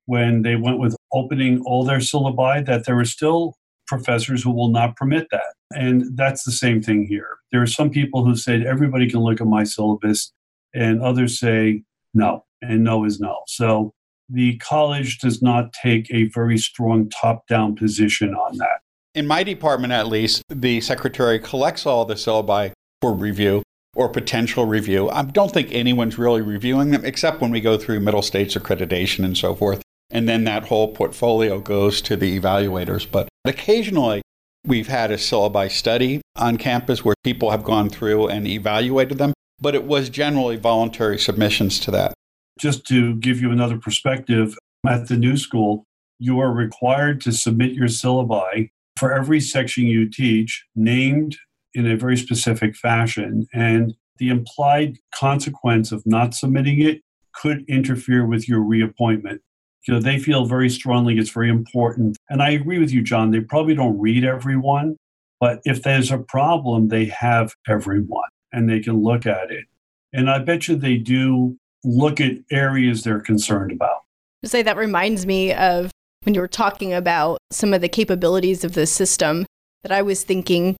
when 0.06 0.40
they 0.40 0.56
went 0.56 0.78
with 0.78 0.96
opening 1.12 1.60
all 1.66 1.84
their 1.84 1.98
syllabi, 1.98 2.64
that 2.64 2.86
there 2.86 2.98
are 2.98 3.04
still 3.04 3.56
professors 3.86 4.42
who 4.42 4.50
will 4.50 4.70
not 4.70 4.96
permit 4.96 5.26
that. 5.30 5.54
And 5.74 6.16
that's 6.16 6.44
the 6.44 6.52
same 6.52 6.82
thing 6.82 7.06
here. 7.06 7.36
There 7.52 7.60
are 7.60 7.66
some 7.66 7.90
people 7.90 8.24
who 8.24 8.36
said 8.36 8.62
everybody 8.62 9.08
can 9.10 9.20
look 9.20 9.40
at 9.40 9.46
my 9.46 9.64
syllabus, 9.64 10.32
and 10.74 11.02
others 11.02 11.38
say 11.38 11.82
no, 12.14 12.44
and 12.62 12.84
no 12.84 13.04
is 13.04 13.20
no. 13.20 13.40
So 13.46 13.92
the 14.28 14.56
college 14.58 15.18
does 15.18 15.42
not 15.42 15.72
take 15.72 16.12
a 16.12 16.28
very 16.28 16.58
strong 16.58 17.08
top 17.10 17.46
down 17.46 17.74
position 17.74 18.34
on 18.34 18.58
that. 18.58 18.80
In 19.14 19.26
my 19.26 19.42
department, 19.42 19.92
at 19.92 20.06
least, 20.06 20.42
the 20.48 20.80
secretary 20.80 21.38
collects 21.38 21.86
all 21.86 22.04
the 22.04 22.14
syllabi 22.14 22.72
for 23.00 23.12
review 23.12 23.62
or 23.96 24.08
potential 24.08 24.64
review. 24.64 25.08
I 25.10 25.22
don't 25.22 25.52
think 25.52 25.72
anyone's 25.72 26.18
really 26.18 26.42
reviewing 26.42 26.90
them 26.90 27.04
except 27.04 27.40
when 27.40 27.50
we 27.50 27.60
go 27.60 27.78
through 27.78 28.00
middle 28.00 28.22
states 28.22 28.54
accreditation 28.54 29.24
and 29.24 29.36
so 29.36 29.54
forth. 29.54 29.82
And 30.10 30.28
then 30.28 30.44
that 30.44 30.66
whole 30.66 30.94
portfolio 30.94 31.58
goes 31.58 32.00
to 32.02 32.16
the 32.16 32.38
evaluators. 32.38 33.10
But 33.10 33.28
occasionally, 33.44 34.22
we've 34.64 34.88
had 34.88 35.10
a 35.10 35.16
syllabi 35.16 35.70
study 35.70 36.20
on 36.36 36.56
campus 36.56 37.04
where 37.04 37.14
people 37.24 37.50
have 37.50 37.64
gone 37.64 37.88
through 37.88 38.28
and 38.28 38.46
evaluated 38.46 39.18
them, 39.18 39.32
but 39.60 39.74
it 39.74 39.84
was 39.84 40.08
generally 40.08 40.56
voluntary 40.56 41.18
submissions 41.18 41.80
to 41.80 41.90
that. 41.90 42.14
Just 42.58 42.86
to 42.86 43.16
give 43.16 43.40
you 43.40 43.50
another 43.50 43.78
perspective, 43.78 44.56
at 44.86 45.08
the 45.08 45.16
new 45.16 45.36
school, 45.36 45.84
you 46.18 46.40
are 46.40 46.52
required 46.52 47.20
to 47.22 47.32
submit 47.32 47.72
your 47.72 47.88
syllabi 47.88 48.70
for 48.98 49.12
every 49.12 49.40
section 49.40 49.84
you 49.84 50.08
teach, 50.08 50.64
named 50.74 51.36
in 51.74 51.86
a 51.86 51.96
very 51.96 52.16
specific 52.16 52.76
fashion. 52.76 53.46
And 53.52 53.94
the 54.18 54.28
implied 54.28 54.98
consequence 55.14 55.92
of 55.92 56.02
not 56.06 56.34
submitting 56.34 56.80
it 56.80 57.02
could 57.34 57.64
interfere 57.68 58.26
with 58.26 58.48
your 58.48 58.60
reappointment. 58.60 59.40
You 59.86 59.94
know, 59.94 60.00
they 60.00 60.18
feel 60.18 60.44
very 60.44 60.68
strongly 60.68 61.18
it's 61.18 61.30
very 61.30 61.48
important. 61.48 62.16
And 62.28 62.42
I 62.42 62.50
agree 62.50 62.78
with 62.78 62.90
you, 62.90 63.02
John. 63.02 63.30
They 63.30 63.40
probably 63.40 63.74
don't 63.74 63.98
read 63.98 64.24
everyone, 64.24 64.96
but 65.40 65.60
if 65.64 65.82
there's 65.82 66.10
a 66.10 66.18
problem, 66.18 66.88
they 66.88 67.06
have 67.06 67.52
everyone 67.68 68.28
and 68.52 68.68
they 68.68 68.80
can 68.80 69.02
look 69.02 69.26
at 69.26 69.50
it. 69.50 69.66
And 70.12 70.30
I 70.30 70.38
bet 70.38 70.68
you 70.68 70.76
they 70.76 70.96
do 70.96 71.56
look 71.84 72.20
at 72.20 72.32
areas 72.50 73.04
they're 73.04 73.20
concerned 73.20 73.72
about. 73.72 74.04
To 74.42 74.48
say 74.48 74.62
that 74.62 74.76
reminds 74.76 75.26
me 75.26 75.52
of 75.52 75.90
when 76.22 76.34
you 76.34 76.40
were 76.40 76.48
talking 76.48 76.92
about 76.92 77.38
some 77.50 77.74
of 77.74 77.80
the 77.80 77.88
capabilities 77.88 78.64
of 78.64 78.74
the 78.74 78.86
system 78.86 79.46
that 79.82 79.92
I 79.92 80.02
was 80.02 80.24
thinking 80.24 80.76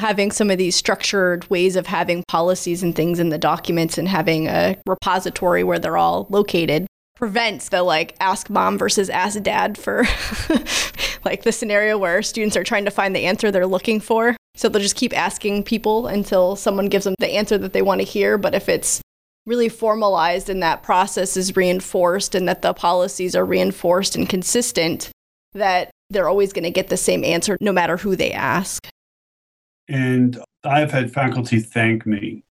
having 0.00 0.30
some 0.30 0.50
of 0.50 0.58
these 0.58 0.74
structured 0.74 1.48
ways 1.50 1.76
of 1.76 1.86
having 1.86 2.24
policies 2.26 2.82
and 2.82 2.96
things 2.96 3.20
in 3.20 3.28
the 3.28 3.38
documents 3.38 3.98
and 3.98 4.08
having 4.08 4.48
a 4.48 4.76
repository 4.86 5.62
where 5.62 5.78
they're 5.78 5.98
all 5.98 6.26
located 6.30 6.86
prevents 7.14 7.68
the 7.68 7.82
like 7.82 8.16
ask 8.18 8.48
mom 8.48 8.78
versus 8.78 9.10
ask 9.10 9.40
dad 9.42 9.76
for 9.76 10.04
like 11.24 11.42
the 11.42 11.52
scenario 11.52 11.98
where 11.98 12.22
students 12.22 12.56
are 12.56 12.64
trying 12.64 12.86
to 12.86 12.90
find 12.90 13.14
the 13.14 13.26
answer 13.26 13.50
they're 13.50 13.66
looking 13.66 14.00
for. 14.00 14.34
So 14.54 14.68
they'll 14.68 14.82
just 14.82 14.96
keep 14.96 15.16
asking 15.16 15.64
people 15.64 16.06
until 16.06 16.56
someone 16.56 16.88
gives 16.88 17.04
them 17.04 17.14
the 17.18 17.34
answer 17.34 17.56
that 17.58 17.72
they 17.72 17.82
want 17.82 18.00
to 18.00 18.06
hear. 18.06 18.36
But 18.36 18.54
if 18.54 18.68
it's 18.68 19.00
really 19.46 19.68
formalized 19.68 20.50
and 20.50 20.62
that 20.62 20.82
process 20.82 21.36
is 21.36 21.56
reinforced 21.56 22.34
and 22.34 22.46
that 22.48 22.62
the 22.62 22.74
policies 22.74 23.34
are 23.34 23.44
reinforced 23.44 24.16
and 24.16 24.28
consistent, 24.28 25.10
that 25.54 25.90
they're 26.10 26.28
always 26.28 26.52
going 26.52 26.64
to 26.64 26.70
get 26.70 26.88
the 26.88 26.96
same 26.96 27.24
answer 27.24 27.56
no 27.60 27.72
matter 27.72 27.96
who 27.96 28.16
they 28.16 28.32
ask. 28.32 28.88
And 29.88 30.38
I've 30.64 30.92
had 30.92 31.12
faculty 31.12 31.60
thank 31.60 32.06
me 32.06 32.44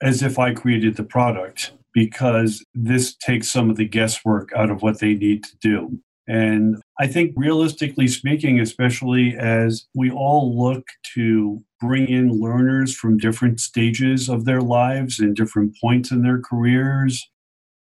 as 0.00 0.22
if 0.22 0.38
I 0.38 0.54
created 0.54 0.96
the 0.96 1.04
product 1.04 1.72
because 1.92 2.62
this 2.74 3.14
takes 3.16 3.50
some 3.50 3.70
of 3.70 3.76
the 3.76 3.86
guesswork 3.86 4.52
out 4.54 4.70
of 4.70 4.82
what 4.82 5.00
they 5.00 5.14
need 5.14 5.44
to 5.44 5.56
do. 5.60 5.98
And 6.28 6.76
I 6.98 7.06
think, 7.06 7.32
realistically 7.36 8.08
speaking, 8.08 8.58
especially 8.58 9.36
as 9.36 9.86
we 9.94 10.10
all 10.10 10.58
look 10.58 10.84
to 11.14 11.62
bring 11.80 12.08
in 12.08 12.40
learners 12.40 12.94
from 12.94 13.18
different 13.18 13.60
stages 13.60 14.28
of 14.28 14.44
their 14.44 14.60
lives 14.60 15.20
and 15.20 15.36
different 15.36 15.76
points 15.80 16.10
in 16.10 16.22
their 16.22 16.40
careers, 16.40 17.22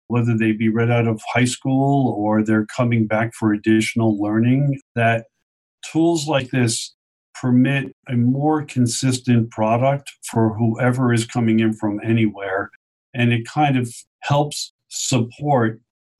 whether 0.07 0.37
they 0.37 0.53
be 0.53 0.69
right 0.69 0.89
out 0.89 1.07
of 1.07 1.21
high 1.33 1.45
school 1.45 2.13
or 2.17 2.43
they're 2.43 2.65
coming 2.65 3.07
back 3.07 3.33
for 3.33 3.53
additional 3.53 4.19
learning, 4.21 4.79
that 4.95 5.25
tools 5.91 6.27
like 6.27 6.49
this 6.51 6.95
permit 7.39 7.95
a 8.07 8.15
more 8.15 8.63
consistent 8.63 9.49
product 9.51 10.11
for 10.23 10.55
whoever 10.57 11.13
is 11.13 11.25
coming 11.25 11.59
in 11.59 11.73
from 11.73 11.99
anywhere. 12.03 12.69
And 13.13 13.31
it 13.31 13.47
kind 13.47 13.77
of 13.77 13.93
helps 14.21 14.73
support 14.89 15.79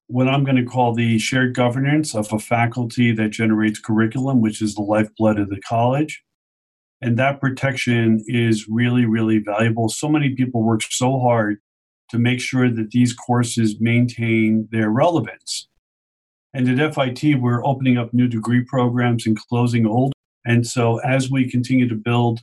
what 0.10 0.28
I'm 0.28 0.44
going 0.44 0.58
to 0.58 0.66
call 0.66 0.94
the 0.94 1.18
shared 1.20 1.56
governance 1.56 2.14
of 2.14 2.32
a 2.34 2.40
faculty 2.40 3.12
that 3.14 3.30
generates 3.30 3.80
curriculum, 3.80 4.42
which 4.42 4.62
is 4.62 4.76
the 4.76 4.82
lifeblood 4.82 5.40
of 5.40 5.50
the 5.50 5.62
college. 5.62 6.24
And 7.02 7.18
that 7.18 7.40
protection 7.40 8.22
is 8.28 8.68
really, 8.68 9.06
really 9.06 9.40
valuable. 9.40 9.88
So 9.88 10.10
many 10.10 10.36
people 10.36 10.64
work 10.64 10.82
so 10.84 11.20
hard 11.20 11.60
to 12.10 12.20
make 12.20 12.42
sure 12.42 12.70
that 12.70 12.92
these 12.92 13.14
courses 13.14 13.80
maintain 13.80 14.68
their 14.72 14.90
relevance. 14.90 15.68
And 16.54 16.68
at 16.68 16.96
FIT, 16.96 17.40
we're 17.40 17.66
opening 17.66 17.98
up 17.98 18.14
new 18.14 18.28
degree 18.28 18.64
programs 18.64 19.26
and 19.26 19.38
closing 19.38 19.86
old 19.86 20.14
and 20.46 20.66
so, 20.66 20.98
as 21.00 21.30
we 21.30 21.50
continue 21.50 21.88
to 21.88 21.96
build 21.96 22.42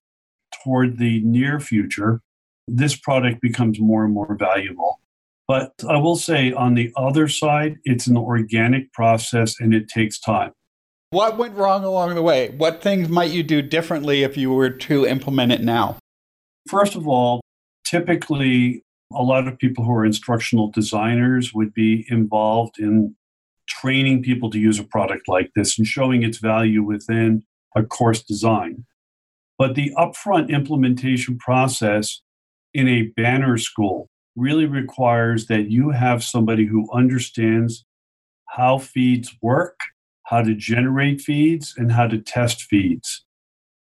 toward 0.63 0.99
the 0.99 1.21
near 1.25 1.59
future, 1.61 2.21
this 2.69 2.97
product 2.97 3.41
becomes 3.41 3.81
more 3.81 4.05
and 4.05 4.13
more 4.13 4.37
valuable. 4.39 5.01
But 5.49 5.73
I 5.89 5.97
will 5.99 6.17
say 6.17 6.53
on 6.53 6.75
the 6.75 6.93
other 6.97 7.29
side, 7.29 7.77
it's 7.85 8.07
an 8.07 8.17
organic 8.17 8.93
process 8.93 9.61
and 9.61 9.73
it 9.73 9.89
takes 9.89 10.19
time. 10.19 10.53
What 11.11 11.39
went 11.39 11.55
wrong 11.55 11.85
along 11.85 12.17
the 12.17 12.23
way? 12.23 12.51
What 12.51 12.83
things 12.83 13.09
might 13.09 13.31
you 13.31 13.45
do 13.45 13.63
differently 13.63 14.25
if 14.25 14.37
you 14.37 14.53
were 14.53 14.71
to 14.71 15.07
implement 15.07 15.53
it 15.53 15.63
now? 15.63 15.99
First 16.69 16.97
of 16.97 17.07
all, 17.07 17.41
typically 17.87 18.83
a 19.15 19.23
lot 19.23 19.47
of 19.47 19.57
people 19.57 19.85
who 19.85 19.93
are 19.93 20.05
instructional 20.05 20.71
designers 20.73 21.55
would 21.55 21.73
be 21.73 22.07
involved 22.11 22.81
in 22.81 23.15
training 23.69 24.23
people 24.23 24.51
to 24.51 24.59
use 24.59 24.81
a 24.81 24.85
product 24.85 25.29
like 25.29 25.51
this 25.55 25.79
and 25.79 25.87
showing 25.87 26.25
its 26.25 26.39
value 26.39 26.83
within 26.83 27.45
a 27.77 27.85
course 27.85 28.23
design. 28.23 28.85
But 29.59 29.77
the 29.77 29.93
upfront 29.97 30.51
implementation 30.51 31.39
process 31.39 32.21
in 32.75 32.89
a 32.89 33.13
banner 33.17 33.59
school 33.59 34.09
really 34.37 34.67
requires 34.67 35.47
that 35.47 35.71
you 35.71 35.91
have 35.91 36.23
somebody 36.23 36.67
who 36.67 36.89
understands 36.93 37.85
how 38.47 38.79
feeds 38.79 39.37
work, 39.43 39.81
how 40.25 40.43
to 40.43 40.55
generate 40.55 41.21
feeds, 41.21 41.75
and 41.77 41.93
how 41.93 42.07
to 42.07 42.19
test 42.19 42.63
feeds. 42.63 43.25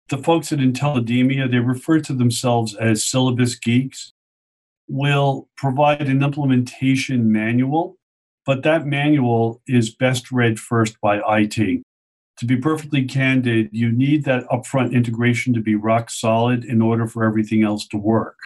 The 0.08 0.18
folks 0.18 0.52
at 0.52 0.58
Intellidemia, 0.58 1.50
they 1.50 1.58
refer 1.58 2.00
to 2.00 2.12
themselves 2.12 2.74
as 2.74 3.04
syllabus 3.04 3.56
geeks, 3.56 4.12
will 4.88 5.48
provide 5.56 6.08
an 6.08 6.22
implementation 6.22 7.30
manual, 7.32 7.96
but 8.44 8.62
that 8.62 8.86
manual 8.86 9.60
is 9.66 9.94
best 9.94 10.30
read 10.30 10.60
first 10.60 11.00
by 11.00 11.20
IT 11.38 11.82
to 12.38 12.44
be 12.44 12.56
perfectly 12.56 13.04
candid, 13.04 13.70
you 13.72 13.90
need 13.90 14.24
that 14.24 14.46
upfront 14.48 14.92
integration 14.92 15.54
to 15.54 15.60
be 15.60 15.74
rock 15.74 16.10
solid 16.10 16.64
in 16.64 16.82
order 16.82 17.06
for 17.06 17.24
everything 17.24 17.62
else 17.62 17.86
to 17.88 17.96
work. 17.96 18.36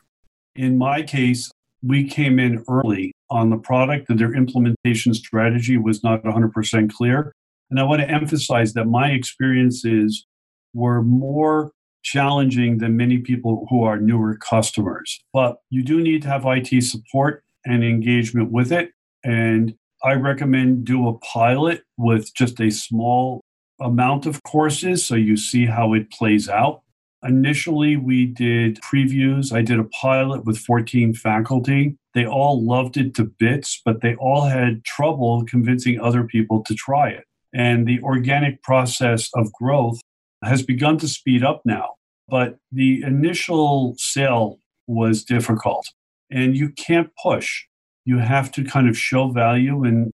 In 0.55 0.79
my 0.79 1.03
case, 1.03 1.51
we 1.83 2.09
came 2.09 2.39
in 2.39 2.65
early 2.69 3.13
on 3.31 3.51
the 3.51 3.57
product 3.57 4.11
and 4.11 4.19
their 4.19 4.35
implementation 4.35 5.15
strategy 5.15 5.77
was 5.77 6.03
not 6.03 6.23
100% 6.23 6.93
clear. 6.93 7.33
And 7.71 7.79
I 7.79 7.85
want 7.85 8.03
to 8.03 8.11
emphasize 8.11 8.73
that 8.75 8.87
my 8.87 9.11
experiences 9.11 10.27
were 10.75 11.03
more 11.03 11.73
challenging 12.03 12.79
than 12.79 12.97
many 12.97 13.19
people 13.19 13.67
who 13.71 13.83
are 13.83 13.99
newer 13.99 14.37
customers. 14.37 15.21
But 15.33 15.59
you 15.71 15.83
do 15.83 16.01
need 16.01 16.23
to 16.23 16.29
have 16.29 16.45
IT 16.47 16.83
support 16.83 17.45
and 17.65 17.85
engagement 17.85 18.51
with 18.51 18.73
it. 18.73 18.91
And 19.25 19.75
I 20.03 20.15
recommend 20.15 20.85
do 20.85 21.09
a 21.09 21.19
pilot 21.19 21.83
with 21.99 22.35
just 22.35 22.61
a 22.61 22.71
small 22.71 23.43
amount 23.81 24.27
of 24.27 24.43
courses 24.43 25.05
so 25.05 25.15
you 25.15 25.37
see 25.37 25.67
how 25.67 25.93
it 25.93 26.11
plays 26.11 26.49
out. 26.49 26.83
Initially, 27.23 27.97
we 27.97 28.27
did 28.27 28.81
previews. 28.81 29.53
I 29.53 29.63
did 29.63 29.79
a 29.79 29.85
pilot 29.85 30.45
with 30.45 30.59
14 30.59 31.13
faculty. 31.15 31.97
They 32.15 32.27
all 32.27 32.65
loved 32.65 32.97
it 32.97 33.15
to 33.17 33.25
bits, 33.25 33.81
but 33.85 34.01
they 34.01 34.15
all 34.15 34.43
had 34.43 34.85
trouble 34.85 35.45
convincing 35.45 36.01
other 36.01 36.25
people 36.25 36.63
to 36.65 36.75
try 36.75 37.11
it. 37.11 37.25
And 37.53 37.87
the 37.87 38.01
organic 38.03 38.63
process 38.63 39.29
of 39.35 39.53
growth 39.53 40.01
has 40.43 40.63
begun 40.63 40.97
to 40.99 41.09
speed 41.09 41.45
up 41.45 41.61
now. 41.65 41.95
But 42.29 42.57
the 42.73 43.03
initial 43.03 43.97
sale 43.99 44.59
was 44.87 45.25
difficult. 45.25 45.87
And 46.31 46.57
you 46.57 46.71
can't 46.71 47.11
push. 47.23 47.65
You 48.07 48.19
have 48.19 48.51
to 48.53 48.65
kind 48.65 48.89
of 48.89 48.97
show 48.97 49.29
value. 49.29 49.85
And 49.85 50.11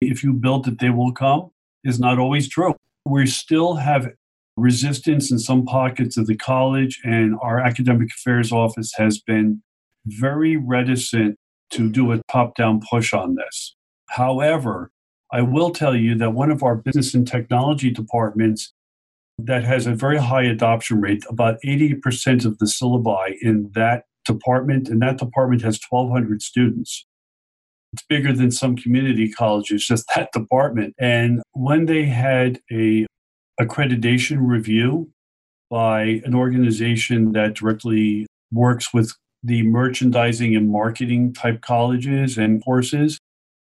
if 0.00 0.24
you 0.24 0.32
build 0.32 0.66
it, 0.66 0.80
they 0.80 0.90
will 0.90 1.12
come 1.12 1.50
is 1.84 2.00
not 2.00 2.18
always 2.18 2.48
true 2.48 2.74
we 3.06 3.26
still 3.26 3.74
have 3.74 4.10
resistance 4.60 5.30
in 5.30 5.38
some 5.38 5.64
pockets 5.64 6.16
of 6.16 6.26
the 6.26 6.36
college, 6.36 7.00
and 7.04 7.36
our 7.42 7.58
academic 7.60 8.10
affairs 8.10 8.52
office 8.52 8.92
has 8.96 9.18
been 9.20 9.62
very 10.06 10.56
reticent 10.56 11.36
to 11.70 11.90
do 11.90 12.12
a 12.12 12.20
top 12.30 12.56
down 12.56 12.80
push 12.90 13.12
on 13.12 13.36
this. 13.36 13.74
However, 14.08 14.90
I 15.32 15.42
will 15.42 15.70
tell 15.70 15.94
you 15.94 16.16
that 16.16 16.32
one 16.32 16.50
of 16.50 16.62
our 16.62 16.76
business 16.76 17.14
and 17.14 17.26
technology 17.26 17.90
departments 17.90 18.72
that 19.38 19.64
has 19.64 19.86
a 19.86 19.94
very 19.94 20.18
high 20.18 20.42
adoption 20.42 21.00
rate, 21.00 21.24
about 21.28 21.58
80% 21.64 22.44
of 22.44 22.58
the 22.58 22.66
syllabi 22.66 23.36
in 23.40 23.70
that 23.74 24.04
department, 24.24 24.88
and 24.88 25.00
that 25.00 25.18
department 25.18 25.62
has 25.62 25.78
1,200 25.88 26.42
students. 26.42 27.06
It's 27.92 28.04
bigger 28.08 28.32
than 28.32 28.50
some 28.50 28.76
community 28.76 29.30
colleges, 29.30 29.86
just 29.86 30.04
that 30.14 30.30
department. 30.32 30.94
And 30.98 31.42
when 31.52 31.86
they 31.86 32.04
had 32.04 32.60
a 32.70 33.06
accreditation 33.60 34.38
review 34.40 35.10
by 35.70 36.20
an 36.24 36.34
organization 36.34 37.32
that 37.32 37.54
directly 37.54 38.26
works 38.50 38.92
with 38.92 39.14
the 39.42 39.62
merchandising 39.62 40.56
and 40.56 40.70
marketing 40.70 41.32
type 41.32 41.60
colleges 41.60 42.36
and 42.36 42.64
courses, 42.64 43.18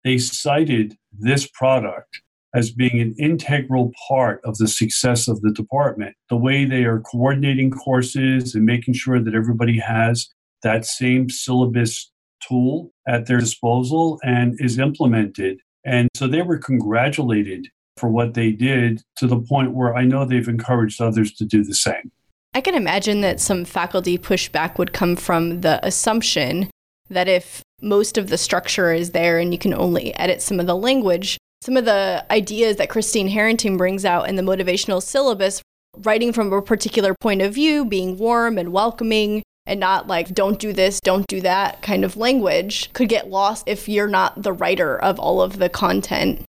they 0.05 0.19
cited 0.19 0.97
this 1.13 1.49
product 1.49 2.21
as 2.55 2.71
being 2.71 3.01
an 3.01 3.15
integral 3.19 3.93
part 4.09 4.41
of 4.45 4.57
the 4.59 4.69
success 4.69 5.27
of 5.27 5.41
the 5.41 5.51
department. 5.51 6.15
The 6.29 6.37
way 6.37 6.65
they 6.65 6.85
are 6.85 7.01
coordinating 7.01 7.71
courses 7.71 8.55
and 8.55 8.65
making 8.65 8.95
sure 8.95 9.21
that 9.21 9.35
everybody 9.35 9.79
has 9.81 10.29
that 10.63 10.85
same 10.85 11.29
syllabus 11.29 12.13
tool 12.47 12.93
at 13.09 13.27
their 13.27 13.41
disposal 13.41 14.21
and 14.23 14.55
is 14.61 14.79
implemented. 14.79 15.59
And 15.85 16.09
so 16.15 16.27
they 16.29 16.43
were 16.43 16.59
congratulated 16.59 17.69
for 17.97 18.09
what 18.09 18.35
they 18.35 18.51
did 18.51 19.03
to 19.17 19.27
the 19.27 19.41
point 19.41 19.73
where 19.73 19.95
I 19.95 20.05
know 20.05 20.25
they've 20.25 20.49
encouraged 20.49 21.01
others 21.01 21.33
to 21.35 21.45
do 21.45 21.65
the 21.65 21.75
same. 21.75 22.11
I 22.55 22.61
can 22.61 22.75
imagine 22.75 23.21
that 23.23 23.41
some 23.41 23.65
faculty 23.65 24.17
pushback 24.17 24.79
would 24.79 24.93
come 24.93 25.17
from 25.17 25.63
the 25.63 25.85
assumption 25.85 26.71
that 27.11 27.29
if 27.29 27.63
most 27.83 28.17
of 28.17 28.29
the 28.29 28.39
structure 28.39 28.93
is 28.93 29.11
there 29.11 29.39
and 29.39 29.53
you 29.53 29.59
can 29.59 29.75
only 29.75 30.15
edit 30.15 30.41
some 30.41 30.61
of 30.61 30.67
the 30.67 30.77
language, 30.77 31.37
some 31.63 31.77
of 31.77 31.85
the 31.85 32.25
ideas 32.31 32.77
that 32.77 32.91
Christine 32.91 33.29
Harrington 33.29 33.77
brings 33.77 34.05
out 34.05 34.29
in 34.29 34.37
the 34.37 34.43
motivational 34.43 35.03
syllabus, 35.03 35.63
writing 35.99 36.33
from 36.33 36.53
a 36.53 36.63
particular 36.63 37.15
point 37.21 37.43
of 37.43 37.55
view, 37.55 37.85
being 37.85 38.19
warm 38.19 38.57
and 38.57 38.73
welcoming, 38.73 39.43
and 39.67 39.81
not 39.81 40.07
like, 40.07 40.35
don't 40.35 40.59
do 40.59 40.73
this, 40.73 41.01
don't 41.01 41.27
do 41.27 41.41
that 41.41 41.83
kind 41.83 42.05
of 42.05 42.17
language, 42.17 42.93
could 42.93 43.09
get 43.09 43.31
lost 43.31 43.65
if 43.67 43.89
you're 43.89 44.09
not 44.09 44.43
the 44.43 44.53
writer 44.53 44.97
of 44.97 45.19
all 45.19 45.41
of 45.41 45.59
the 45.59 45.69
content 45.69 46.45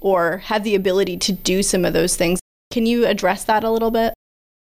or 0.00 0.38
have 0.38 0.64
the 0.64 0.74
ability 0.74 1.16
to 1.18 1.32
do 1.32 1.62
some 1.62 1.84
of 1.84 1.92
those 1.92 2.16
things. 2.16 2.40
Can 2.70 2.86
you 2.86 3.06
address 3.06 3.44
that 3.44 3.64
a 3.64 3.70
little 3.70 3.90
bit? 3.90 4.14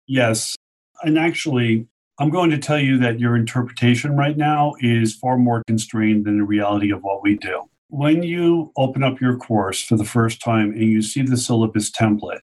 Yes. 0.06 0.56
And 1.02 1.18
actually, 1.18 1.86
I'm 2.18 2.30
going 2.30 2.50
to 2.50 2.58
tell 2.58 2.78
you 2.78 2.98
that 2.98 3.20
your 3.20 3.36
interpretation 3.36 4.16
right 4.16 4.36
now 4.36 4.74
is 4.80 5.14
far 5.14 5.36
more 5.36 5.62
constrained 5.66 6.24
than 6.24 6.38
the 6.38 6.44
reality 6.44 6.90
of 6.90 7.02
what 7.02 7.22
we 7.22 7.36
do. 7.36 7.64
When 7.88 8.22
you 8.22 8.72
open 8.76 9.04
up 9.04 9.20
your 9.20 9.36
course 9.36 9.82
for 9.82 9.96
the 9.96 10.04
first 10.04 10.40
time 10.40 10.70
and 10.70 10.84
you 10.84 11.02
see 11.02 11.22
the 11.22 11.36
syllabus 11.36 11.90
template, 11.90 12.40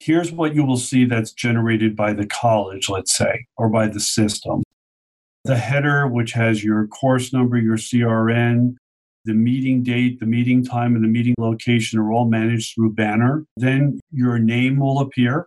here's 0.00 0.32
what 0.32 0.54
you 0.54 0.64
will 0.64 0.76
see 0.76 1.04
that's 1.04 1.32
generated 1.32 1.94
by 1.94 2.12
the 2.12 2.26
college, 2.26 2.88
let's 2.88 3.16
say, 3.16 3.46
or 3.56 3.68
by 3.68 3.86
the 3.86 4.00
system. 4.00 4.62
The 5.44 5.56
header, 5.56 6.08
which 6.08 6.32
has 6.32 6.64
your 6.64 6.86
course 6.88 7.32
number, 7.32 7.56
your 7.56 7.76
CRN, 7.76 8.76
the 9.24 9.34
meeting 9.34 9.82
date, 9.82 10.20
the 10.20 10.26
meeting 10.26 10.64
time, 10.64 10.94
and 10.94 11.04
the 11.04 11.08
meeting 11.08 11.34
location 11.38 11.98
are 11.98 12.12
all 12.12 12.26
managed 12.26 12.74
through 12.74 12.92
Banner. 12.92 13.44
Then 13.56 14.00
your 14.10 14.38
name 14.38 14.78
will 14.78 15.00
appear 15.00 15.46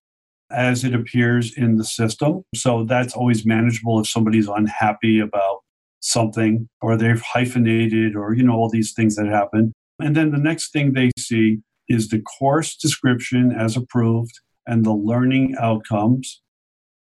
as 0.50 0.84
it 0.84 0.96
appears 0.96 1.56
in 1.58 1.76
the 1.76 1.84
system. 1.84 2.44
So 2.56 2.86
that's 2.86 3.13
always 3.13 3.46
manageable 3.46 4.00
if 4.00 4.08
somebody's 4.08 4.48
unhappy 4.48 5.20
about 5.20 5.60
something 6.00 6.68
or 6.82 6.96
they've 6.96 7.22
hyphenated 7.22 8.16
or, 8.16 8.34
you 8.34 8.44
know, 8.44 8.54
all 8.54 8.70
these 8.70 8.94
things 8.94 9.16
that 9.18 9.28
happen. 9.28 9.74
And 10.00 10.16
then 10.16 10.32
the 10.32 10.38
next 10.38 10.72
thing 10.72 10.94
they 10.94 11.12
see 11.18 11.60
is 11.90 12.10
the 12.10 12.22
course 12.22 12.76
description 12.76 13.52
as 13.52 13.76
approved 13.76 14.40
and 14.66 14.86
the 14.86 14.94
learning 14.94 15.56
outcomes. 15.60 16.42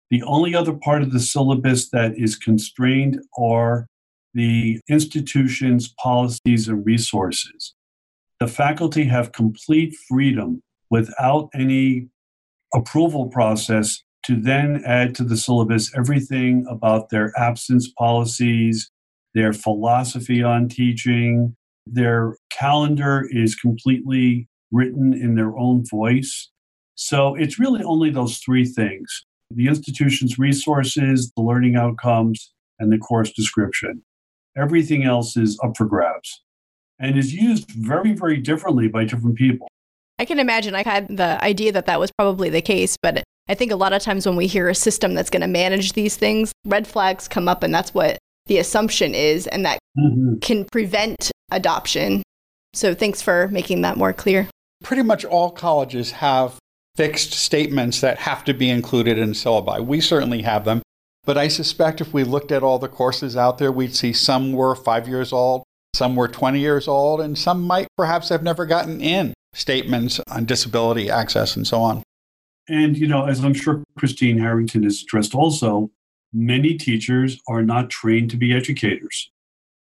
The 0.09 0.23
only 0.23 0.55
other 0.55 0.73
part 0.73 1.01
of 1.01 1.11
the 1.11 1.19
syllabus 1.19 1.89
that 1.89 2.17
is 2.17 2.35
constrained 2.37 3.19
are 3.37 3.87
the 4.37 4.79
institution's 4.87 5.91
policies 5.99 6.67
and 6.67 6.85
resources. 6.85 7.73
The 8.39 8.47
faculty 8.47 9.05
have 9.05 9.31
complete 9.31 9.95
freedom 10.07 10.61
without 10.91 11.49
any 11.55 12.09
approval 12.71 13.29
process 13.29 14.03
to 14.25 14.35
then 14.35 14.83
add 14.85 15.15
to 15.15 15.23
the 15.23 15.37
syllabus 15.37 15.91
everything 15.97 16.67
about 16.69 17.09
their 17.09 17.33
absence 17.35 17.91
policies, 17.97 18.91
their 19.33 19.53
philosophy 19.53 20.43
on 20.43 20.69
teaching. 20.69 21.55
Their 21.87 22.37
calendar 22.51 23.27
is 23.31 23.55
completely 23.55 24.47
written 24.71 25.13
in 25.13 25.33
their 25.33 25.57
own 25.57 25.83
voice. 25.89 26.51
So 26.93 27.33
it's 27.33 27.57
really 27.57 27.83
only 27.83 28.11
those 28.11 28.37
three 28.37 28.65
things 28.65 29.23
the 29.49 29.67
institution's 29.67 30.37
resources, 30.37 31.31
the 31.35 31.41
learning 31.41 31.75
outcomes, 31.75 32.51
and 32.79 32.91
the 32.91 32.97
course 32.99 33.31
description. 33.31 34.03
Everything 34.57 35.03
else 35.03 35.37
is 35.37 35.59
up 35.63 35.77
for 35.77 35.85
grabs 35.85 36.43
and 36.99 37.17
is 37.17 37.33
used 37.33 37.69
very, 37.71 38.13
very 38.13 38.37
differently 38.37 38.87
by 38.87 39.05
different 39.05 39.35
people. 39.37 39.67
I 40.19 40.25
can 40.25 40.39
imagine 40.39 40.73
I 40.73 40.83
had 40.83 41.15
the 41.15 41.43
idea 41.43 41.71
that 41.73 41.85
that 41.85 41.99
was 41.99 42.11
probably 42.11 42.49
the 42.49 42.61
case, 42.61 42.97
but 43.01 43.23
I 43.47 43.53
think 43.53 43.71
a 43.71 43.75
lot 43.75 43.93
of 43.93 44.01
times 44.01 44.25
when 44.25 44.35
we 44.35 44.47
hear 44.47 44.67
a 44.67 44.75
system 44.75 45.13
that's 45.13 45.29
going 45.29 45.41
to 45.41 45.47
manage 45.47 45.93
these 45.93 46.17
things, 46.17 46.51
red 46.65 46.87
flags 46.87 47.27
come 47.27 47.47
up, 47.47 47.61
and 47.61 47.73
that's 47.73 47.93
what 47.93 48.17
the 48.47 48.57
assumption 48.57 49.13
is, 49.13 49.45
and 49.47 49.63
that 49.65 49.77
mm-hmm. 49.97 50.39
can 50.39 50.65
prevent 50.65 51.31
adoption. 51.51 52.23
So 52.73 52.95
thanks 52.95 53.21
for 53.21 53.47
making 53.49 53.81
that 53.81 53.97
more 53.97 54.11
clear. 54.11 54.49
Pretty 54.83 55.03
much 55.03 55.23
all 55.23 55.51
colleges 55.51 56.11
have 56.11 56.57
fixed 56.95 57.33
statements 57.33 58.01
that 58.01 58.17
have 58.17 58.43
to 58.45 58.53
be 58.53 58.69
included 58.69 59.19
in 59.19 59.31
syllabi. 59.31 59.85
We 59.85 60.01
certainly 60.01 60.41
have 60.41 60.65
them. 60.65 60.81
But 61.27 61.37
I 61.37 61.49
suspect 61.49 61.99
if 61.99 62.13
we 62.13 62.23
looked 62.23 62.53
at 62.53 62.63
all 62.63 62.79
the 62.79 62.87
courses 62.87 63.35
out 63.35 63.57
there, 63.57 63.69
we'd 63.69 63.93
see 63.93 64.13
some 64.13 64.53
were 64.53 64.73
five 64.75 65.09
years 65.09 65.33
old, 65.33 65.63
some 65.93 66.15
were 66.15 66.29
20 66.29 66.57
years 66.57 66.87
old, 66.87 67.19
and 67.19 67.37
some 67.37 67.63
might 67.63 67.89
perhaps 67.97 68.29
have 68.29 68.43
never 68.43 68.65
gotten 68.65 69.01
in 69.01 69.33
statements 69.53 70.21
on 70.31 70.45
disability 70.45 71.09
access 71.09 71.57
and 71.57 71.67
so 71.67 71.81
on. 71.81 72.01
And, 72.69 72.97
you 72.97 73.07
know, 73.07 73.25
as 73.25 73.43
I'm 73.43 73.53
sure 73.53 73.83
Christine 73.97 74.37
Harrington 74.37 74.83
has 74.83 74.99
stressed 74.99 75.35
also, 75.35 75.91
many 76.31 76.75
teachers 76.75 77.41
are 77.49 77.61
not 77.61 77.89
trained 77.89 78.31
to 78.31 78.37
be 78.37 78.53
educators. 78.53 79.29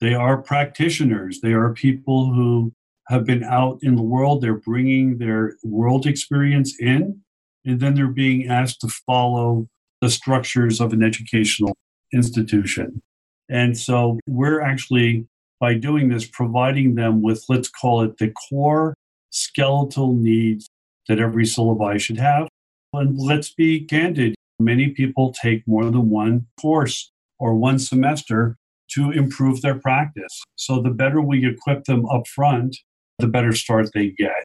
They 0.02 0.16
are 0.16 0.42
practitioners. 0.42 1.42
They 1.42 1.54
are 1.54 1.72
people 1.72 2.34
who 2.34 2.74
have 3.10 3.26
been 3.26 3.44
out 3.44 3.78
in 3.84 3.96
the 3.96 4.02
world. 4.02 4.42
They're 4.42 4.56
bringing 4.56 5.20
their 5.20 5.54
world 5.64 6.08
experience 6.08 6.76
in, 6.80 7.22
and 7.64 7.80
then 7.80 7.94
they're 7.94 8.08
being 8.08 8.48
asked 8.48 8.82
to 8.82 8.88
follow 8.88 9.68
the 10.02 10.10
structures 10.10 10.80
of 10.80 10.94
an 10.94 11.04
educational 11.04 11.76
institution. 12.14 13.02
And 13.50 13.78
so 13.78 14.20
we're 14.28 14.62
actually, 14.62 15.28
by 15.60 15.76
doing 15.76 16.10
this, 16.10 16.26
providing 16.26 16.96
them 16.96 17.22
with, 17.22 17.44
let's 17.50 17.70
call 17.70 18.02
it 18.02 18.18
the 18.18 18.32
core 18.50 18.94
skeletal 19.30 20.14
needs 20.14 20.68
that 21.08 21.20
every 21.20 21.46
syllabi 21.46 22.00
should 22.00 22.18
have. 22.18 22.48
And 22.94 23.18
let's 23.18 23.54
be 23.54 23.82
candid, 23.82 24.36
many 24.60 24.90
people 24.90 25.34
take 25.34 25.64
more 25.68 25.86
than 25.86 26.10
one 26.10 26.48
course 26.60 27.12
or 27.40 27.54
one 27.54 27.80
semester 27.80 28.56
to 28.92 29.12
improve 29.12 29.62
their 29.62 29.76
practice. 29.76 30.42
So 30.56 30.82
the 30.82 30.90
better 30.90 31.22
we 31.22 31.46
equip 31.46 31.84
them 31.86 32.06
up 32.08 32.28
front, 32.28 32.78
the 33.20 33.28
better 33.28 33.54
start 33.54 33.90
they 33.94 34.10
get. 34.10 34.44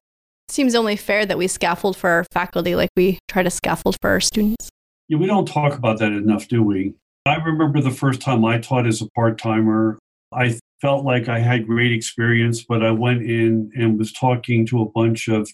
Seems 0.48 0.74
only 0.74 0.96
fair 0.96 1.24
that 1.24 1.38
we 1.38 1.46
scaffold 1.46 1.96
for 1.96 2.10
our 2.10 2.24
faculty 2.32 2.74
like 2.74 2.90
we 2.96 3.18
try 3.28 3.42
to 3.42 3.50
scaffold 3.50 3.96
for 4.00 4.10
our 4.10 4.20
students. 4.20 4.68
Yeah, 5.12 5.18
we 5.18 5.26
don't 5.26 5.46
talk 5.46 5.76
about 5.76 5.98
that 5.98 6.12
enough, 6.12 6.48
do 6.48 6.62
we? 6.62 6.94
I 7.26 7.34
remember 7.34 7.82
the 7.82 7.90
first 7.90 8.22
time 8.22 8.46
I 8.46 8.56
taught 8.56 8.86
as 8.86 9.02
a 9.02 9.10
part 9.10 9.36
timer. 9.36 9.98
I 10.32 10.58
felt 10.80 11.04
like 11.04 11.28
I 11.28 11.38
had 11.38 11.66
great 11.66 11.92
experience, 11.92 12.64
but 12.64 12.82
I 12.82 12.92
went 12.92 13.20
in 13.20 13.70
and 13.76 13.98
was 13.98 14.10
talking 14.10 14.64
to 14.68 14.80
a 14.80 14.88
bunch 14.88 15.28
of 15.28 15.50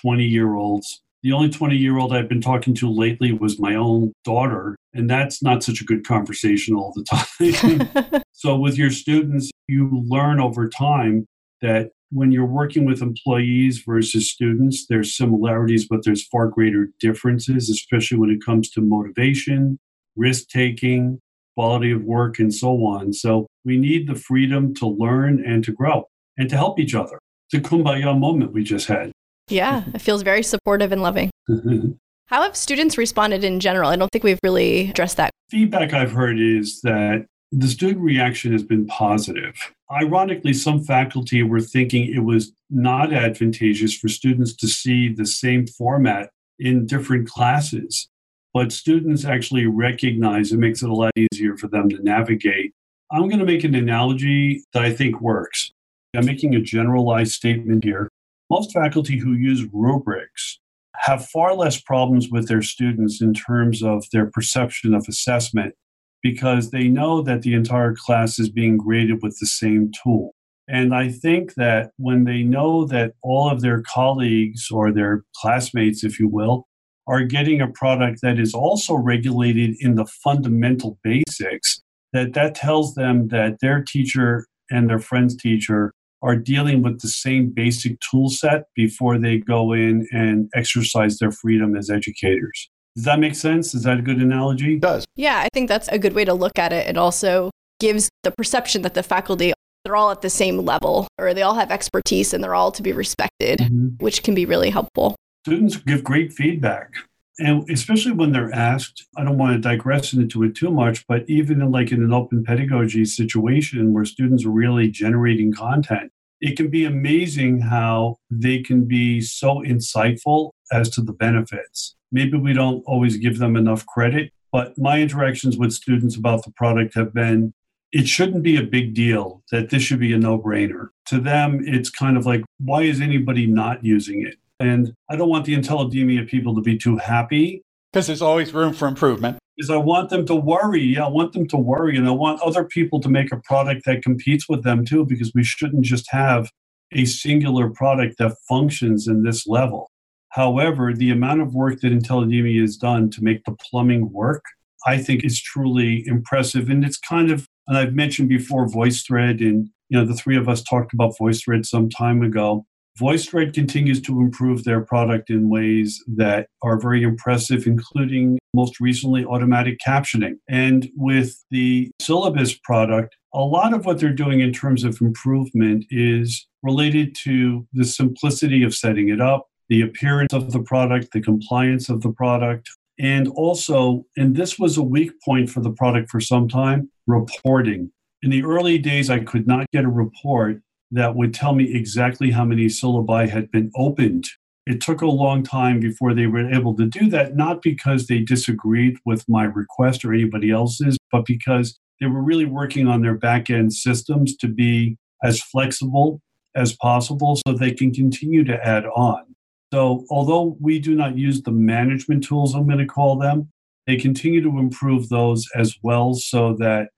20 0.00 0.24
year 0.24 0.54
olds. 0.54 1.02
The 1.22 1.32
only 1.32 1.50
20 1.50 1.76
year 1.76 1.98
old 1.98 2.14
I've 2.14 2.30
been 2.30 2.40
talking 2.40 2.72
to 2.76 2.90
lately 2.90 3.32
was 3.32 3.60
my 3.60 3.74
own 3.74 4.14
daughter, 4.24 4.76
and 4.94 5.10
that's 5.10 5.42
not 5.42 5.62
such 5.62 5.82
a 5.82 5.84
good 5.84 6.06
conversation 6.06 6.74
all 6.74 6.94
the 6.96 7.04
time. 8.14 8.22
so, 8.32 8.56
with 8.56 8.78
your 8.78 8.90
students, 8.90 9.50
you 9.68 9.90
learn 10.08 10.40
over 10.40 10.70
time 10.70 11.26
that 11.60 11.90
when 12.12 12.30
you're 12.30 12.44
working 12.44 12.84
with 12.84 13.00
employees 13.00 13.82
versus 13.86 14.30
students, 14.30 14.86
there's 14.88 15.16
similarities, 15.16 15.88
but 15.88 16.04
there's 16.04 16.26
far 16.26 16.46
greater 16.46 16.90
differences, 17.00 17.70
especially 17.70 18.18
when 18.18 18.30
it 18.30 18.44
comes 18.44 18.70
to 18.70 18.82
motivation, 18.82 19.78
risk 20.14 20.48
taking, 20.48 21.18
quality 21.56 21.90
of 21.90 22.04
work, 22.04 22.38
and 22.38 22.54
so 22.54 22.84
on. 22.84 23.12
So 23.12 23.46
we 23.64 23.78
need 23.78 24.08
the 24.08 24.14
freedom 24.14 24.74
to 24.74 24.86
learn 24.86 25.42
and 25.44 25.64
to 25.64 25.72
grow 25.72 26.04
and 26.36 26.48
to 26.50 26.56
help 26.56 26.78
each 26.78 26.94
other. 26.94 27.18
The 27.50 27.60
kumbaya 27.60 28.18
moment 28.18 28.52
we 28.52 28.62
just 28.62 28.86
had. 28.86 29.12
Yeah, 29.48 29.84
it 29.94 30.00
feels 30.00 30.22
very 30.22 30.42
supportive 30.42 30.92
and 30.92 31.02
loving. 31.02 31.30
Mm-hmm. 31.48 31.92
How 32.26 32.42
have 32.42 32.56
students 32.56 32.96
responded 32.96 33.44
in 33.44 33.60
general? 33.60 33.90
I 33.90 33.96
don't 33.96 34.10
think 34.10 34.24
we've 34.24 34.38
really 34.42 34.90
addressed 34.90 35.18
that. 35.18 35.30
Feedback 35.50 35.92
I've 35.92 36.12
heard 36.12 36.38
is 36.38 36.80
that 36.82 37.26
the 37.52 37.68
student 37.68 38.00
reaction 38.00 38.50
has 38.52 38.62
been 38.62 38.86
positive. 38.86 39.54
Ironically, 39.90 40.54
some 40.54 40.82
faculty 40.82 41.42
were 41.42 41.60
thinking 41.60 42.06
it 42.06 42.24
was 42.24 42.52
not 42.70 43.12
advantageous 43.12 43.94
for 43.94 44.08
students 44.08 44.54
to 44.56 44.66
see 44.66 45.12
the 45.12 45.26
same 45.26 45.66
format 45.66 46.30
in 46.58 46.86
different 46.86 47.28
classes. 47.28 48.08
But 48.54 48.72
students 48.72 49.26
actually 49.26 49.66
recognize 49.66 50.50
it 50.50 50.58
makes 50.58 50.82
it 50.82 50.88
a 50.88 50.94
lot 50.94 51.12
easier 51.14 51.58
for 51.58 51.68
them 51.68 51.90
to 51.90 52.02
navigate. 52.02 52.72
I'm 53.10 53.28
going 53.28 53.38
to 53.38 53.44
make 53.44 53.64
an 53.64 53.74
analogy 53.74 54.64
that 54.72 54.82
I 54.82 54.92
think 54.92 55.20
works. 55.20 55.70
I'm 56.14 56.24
making 56.24 56.54
a 56.54 56.60
generalized 56.60 57.32
statement 57.32 57.84
here. 57.84 58.08
Most 58.48 58.72
faculty 58.72 59.18
who 59.18 59.32
use 59.32 59.66
rubrics 59.72 60.58
have 60.96 61.26
far 61.28 61.54
less 61.54 61.80
problems 61.80 62.30
with 62.30 62.48
their 62.48 62.62
students 62.62 63.20
in 63.20 63.34
terms 63.34 63.82
of 63.82 64.04
their 64.10 64.26
perception 64.26 64.94
of 64.94 65.04
assessment 65.08 65.74
because 66.22 66.70
they 66.70 66.88
know 66.88 67.22
that 67.22 67.42
the 67.42 67.54
entire 67.54 67.94
class 67.94 68.38
is 68.38 68.48
being 68.48 68.76
graded 68.76 69.22
with 69.22 69.36
the 69.40 69.46
same 69.46 69.90
tool. 70.02 70.34
And 70.68 70.94
I 70.94 71.10
think 71.10 71.54
that 71.54 71.90
when 71.96 72.24
they 72.24 72.42
know 72.42 72.86
that 72.86 73.14
all 73.22 73.50
of 73.50 73.60
their 73.60 73.82
colleagues 73.82 74.68
or 74.70 74.92
their 74.92 75.24
classmates, 75.36 76.04
if 76.04 76.20
you 76.20 76.28
will, 76.28 76.66
are 77.08 77.24
getting 77.24 77.60
a 77.60 77.68
product 77.68 78.20
that 78.22 78.38
is 78.38 78.54
also 78.54 78.94
regulated 78.94 79.74
in 79.80 79.96
the 79.96 80.06
fundamental 80.06 80.98
basics, 81.02 81.82
that 82.12 82.34
that 82.34 82.54
tells 82.54 82.94
them 82.94 83.28
that 83.28 83.58
their 83.60 83.82
teacher 83.82 84.46
and 84.70 84.88
their 84.88 85.00
friend's 85.00 85.36
teacher 85.36 85.92
are 86.22 86.36
dealing 86.36 86.82
with 86.82 87.00
the 87.00 87.08
same 87.08 87.50
basic 87.50 87.98
tool 88.00 88.30
set 88.30 88.66
before 88.76 89.18
they 89.18 89.38
go 89.38 89.72
in 89.72 90.06
and 90.12 90.48
exercise 90.54 91.18
their 91.18 91.32
freedom 91.32 91.76
as 91.76 91.90
educators. 91.90 92.70
Does 92.94 93.04
that 93.04 93.18
make 93.18 93.34
sense? 93.34 93.74
Is 93.74 93.84
that 93.84 93.98
a 93.98 94.02
good 94.02 94.18
analogy? 94.18 94.74
It 94.74 94.80
does. 94.80 95.04
Yeah, 95.16 95.38
I 95.38 95.48
think 95.52 95.68
that's 95.68 95.88
a 95.88 95.98
good 95.98 96.12
way 96.12 96.24
to 96.24 96.34
look 96.34 96.58
at 96.58 96.72
it. 96.72 96.86
It 96.86 96.96
also 96.96 97.50
gives 97.80 98.10
the 98.22 98.30
perception 98.30 98.82
that 98.82 98.94
the 98.94 99.02
faculty 99.02 99.52
they're 99.84 99.96
all 99.96 100.10
at 100.10 100.22
the 100.22 100.30
same 100.30 100.58
level 100.58 101.08
or 101.18 101.34
they 101.34 101.42
all 101.42 101.54
have 101.54 101.70
expertise 101.70 102.32
and 102.32 102.42
they're 102.42 102.54
all 102.54 102.70
to 102.72 102.82
be 102.82 102.92
respected, 102.92 103.58
mm-hmm. 103.58 103.88
which 103.98 104.22
can 104.22 104.34
be 104.34 104.46
really 104.46 104.70
helpful. 104.70 105.16
Students 105.44 105.76
give 105.76 106.04
great 106.04 106.32
feedback. 106.32 106.94
And 107.38 107.68
especially 107.70 108.12
when 108.12 108.30
they're 108.30 108.54
asked, 108.54 109.06
I 109.16 109.24
don't 109.24 109.38
want 109.38 109.54
to 109.54 109.58
digress 109.58 110.12
into 110.12 110.44
it 110.44 110.54
too 110.54 110.70
much, 110.70 111.04
but 111.08 111.28
even 111.28 111.60
in 111.60 111.72
like 111.72 111.90
in 111.90 112.02
an 112.02 112.12
open 112.12 112.44
pedagogy 112.44 113.04
situation 113.04 113.92
where 113.92 114.04
students 114.04 114.44
are 114.44 114.50
really 114.50 114.88
generating 114.88 115.52
content, 115.52 116.12
it 116.40 116.56
can 116.56 116.68
be 116.68 116.84
amazing 116.84 117.60
how 117.60 118.16
they 118.30 118.60
can 118.60 118.84
be 118.84 119.20
so 119.20 119.62
insightful 119.66 120.50
as 120.70 120.90
to 120.90 121.00
the 121.00 121.12
benefits. 121.12 121.96
Maybe 122.12 122.36
we 122.38 122.52
don't 122.52 122.82
always 122.86 123.16
give 123.16 123.38
them 123.38 123.56
enough 123.56 123.84
credit, 123.86 124.32
but 124.52 124.76
my 124.78 125.00
interactions 125.00 125.56
with 125.56 125.72
students 125.72 126.16
about 126.16 126.44
the 126.44 126.52
product 126.52 126.94
have 126.94 127.12
been 127.12 127.54
it 127.92 128.08
shouldn't 128.08 128.42
be 128.42 128.56
a 128.56 128.62
big 128.62 128.94
deal 128.94 129.42
that 129.50 129.68
this 129.68 129.82
should 129.82 130.00
be 130.00 130.12
a 130.14 130.18
no 130.18 130.38
brainer. 130.38 130.88
To 131.06 131.20
them, 131.20 131.60
it's 131.62 131.90
kind 131.90 132.16
of 132.16 132.24
like, 132.24 132.42
why 132.58 132.82
is 132.82 133.00
anybody 133.02 133.46
not 133.46 133.84
using 133.84 134.26
it? 134.26 134.36
And 134.58 134.94
I 135.10 135.16
don't 135.16 135.28
want 135.28 135.44
the 135.44 135.54
IntelliDemia 135.54 136.26
people 136.26 136.54
to 136.54 136.62
be 136.62 136.78
too 136.78 136.96
happy. 136.96 137.62
Because 137.92 138.06
there's 138.06 138.22
always 138.22 138.54
room 138.54 138.72
for 138.72 138.88
improvement. 138.88 139.38
Is 139.58 139.68
I 139.68 139.76
want 139.76 140.08
them 140.08 140.24
to 140.26 140.34
worry. 140.34 140.82
Yeah, 140.82 141.04
I 141.04 141.08
want 141.08 141.34
them 141.34 141.46
to 141.48 141.58
worry. 141.58 141.98
And 141.98 142.08
I 142.08 142.12
want 142.12 142.40
other 142.40 142.64
people 142.64 142.98
to 143.00 143.10
make 143.10 143.30
a 143.30 143.36
product 143.36 143.84
that 143.84 144.02
competes 144.02 144.48
with 144.48 144.64
them 144.64 144.86
too, 144.86 145.04
because 145.04 145.30
we 145.34 145.44
shouldn't 145.44 145.84
just 145.84 146.10
have 146.10 146.50
a 146.92 147.04
singular 147.04 147.68
product 147.68 148.16
that 148.18 148.36
functions 148.48 149.06
in 149.06 149.22
this 149.22 149.46
level. 149.46 149.90
However, 150.32 150.94
the 150.94 151.10
amount 151.10 151.42
of 151.42 151.54
work 151.54 151.80
that 151.80 151.92
IntelliDemia 151.92 152.60
has 152.62 152.76
done 152.76 153.10
to 153.10 153.22
make 153.22 153.44
the 153.44 153.52
plumbing 153.52 154.10
work, 154.12 154.42
I 154.86 154.96
think 154.98 155.24
is 155.24 155.40
truly 155.40 156.04
impressive. 156.06 156.70
And 156.70 156.84
it's 156.84 156.98
kind 156.98 157.30
of, 157.30 157.46
and 157.68 157.76
I've 157.76 157.92
mentioned 157.94 158.30
before 158.30 158.66
VoiceThread, 158.66 159.40
and 159.40 159.68
you 159.90 159.98
know, 159.98 160.06
the 160.06 160.14
three 160.14 160.38
of 160.38 160.48
us 160.48 160.62
talked 160.62 160.94
about 160.94 161.14
VoiceThread 161.20 161.66
some 161.66 161.90
time 161.90 162.22
ago. 162.22 162.64
VoiceThread 162.98 163.54
continues 163.54 164.00
to 164.02 164.20
improve 164.20 164.64
their 164.64 164.80
product 164.80 165.28
in 165.28 165.50
ways 165.50 166.02
that 166.16 166.46
are 166.62 166.80
very 166.80 167.02
impressive, 167.02 167.66
including 167.66 168.38
most 168.54 168.80
recently 168.80 169.24
automatic 169.24 169.78
captioning. 169.86 170.34
And 170.48 170.90
with 170.96 171.42
the 171.50 171.90
syllabus 172.00 172.54
product, 172.54 173.16
a 173.34 173.40
lot 173.40 173.72
of 173.74 173.84
what 173.84 173.98
they're 173.98 174.12
doing 174.12 174.40
in 174.40 174.52
terms 174.52 174.84
of 174.84 175.00
improvement 175.00 175.84
is 175.90 176.46
related 176.62 177.14
to 177.24 177.66
the 177.72 177.84
simplicity 177.84 178.62
of 178.62 178.74
setting 178.74 179.08
it 179.08 179.20
up, 179.20 179.46
the 179.72 179.80
appearance 179.80 180.34
of 180.34 180.52
the 180.52 180.60
product, 180.60 181.14
the 181.14 181.20
compliance 181.22 181.88
of 181.88 182.02
the 182.02 182.12
product, 182.12 182.68
and 182.98 183.26
also, 183.28 184.04
and 184.18 184.36
this 184.36 184.58
was 184.58 184.76
a 184.76 184.82
weak 184.82 185.10
point 185.24 185.48
for 185.48 185.60
the 185.60 185.70
product 185.70 186.10
for 186.10 186.20
some 186.20 186.46
time, 186.46 186.90
reporting. 187.06 187.90
In 188.20 188.28
the 188.28 188.44
early 188.44 188.76
days, 188.76 189.08
I 189.08 189.20
could 189.20 189.46
not 189.46 189.64
get 189.72 189.86
a 189.86 189.88
report 189.88 190.60
that 190.90 191.16
would 191.16 191.32
tell 191.32 191.54
me 191.54 191.74
exactly 191.74 192.30
how 192.30 192.44
many 192.44 192.66
syllabi 192.66 193.30
had 193.30 193.50
been 193.50 193.70
opened. 193.74 194.28
It 194.66 194.82
took 194.82 195.00
a 195.00 195.06
long 195.06 195.42
time 195.42 195.80
before 195.80 196.12
they 196.12 196.26
were 196.26 196.52
able 196.52 196.76
to 196.76 196.84
do 196.84 197.08
that, 197.08 197.34
not 197.34 197.62
because 197.62 198.08
they 198.08 198.18
disagreed 198.18 198.98
with 199.06 199.24
my 199.26 199.44
request 199.44 200.04
or 200.04 200.12
anybody 200.12 200.50
else's, 200.50 200.98
but 201.10 201.24
because 201.24 201.78
they 201.98 202.08
were 202.08 202.22
really 202.22 202.44
working 202.44 202.88
on 202.88 203.00
their 203.00 203.16
back 203.16 203.48
end 203.48 203.72
systems 203.72 204.36
to 204.36 204.48
be 204.48 204.98
as 205.24 205.40
flexible 205.40 206.20
as 206.54 206.76
possible 206.76 207.38
so 207.46 207.54
they 207.54 207.72
can 207.72 207.90
continue 207.90 208.44
to 208.44 208.66
add 208.66 208.84
on. 208.84 209.32
So, 209.72 210.04
although 210.10 210.56
we 210.60 210.78
do 210.78 210.94
not 210.94 211.16
use 211.16 211.42
the 211.42 211.50
management 211.50 212.24
tools, 212.24 212.54
I'm 212.54 212.66
going 212.66 212.78
to 212.78 212.86
call 212.86 213.16
them, 213.16 213.50
they 213.86 213.96
continue 213.96 214.42
to 214.42 214.58
improve 214.58 215.08
those 215.08 215.48
as 215.56 215.74
well 215.82 216.12
so 216.12 216.54
that 216.58 216.88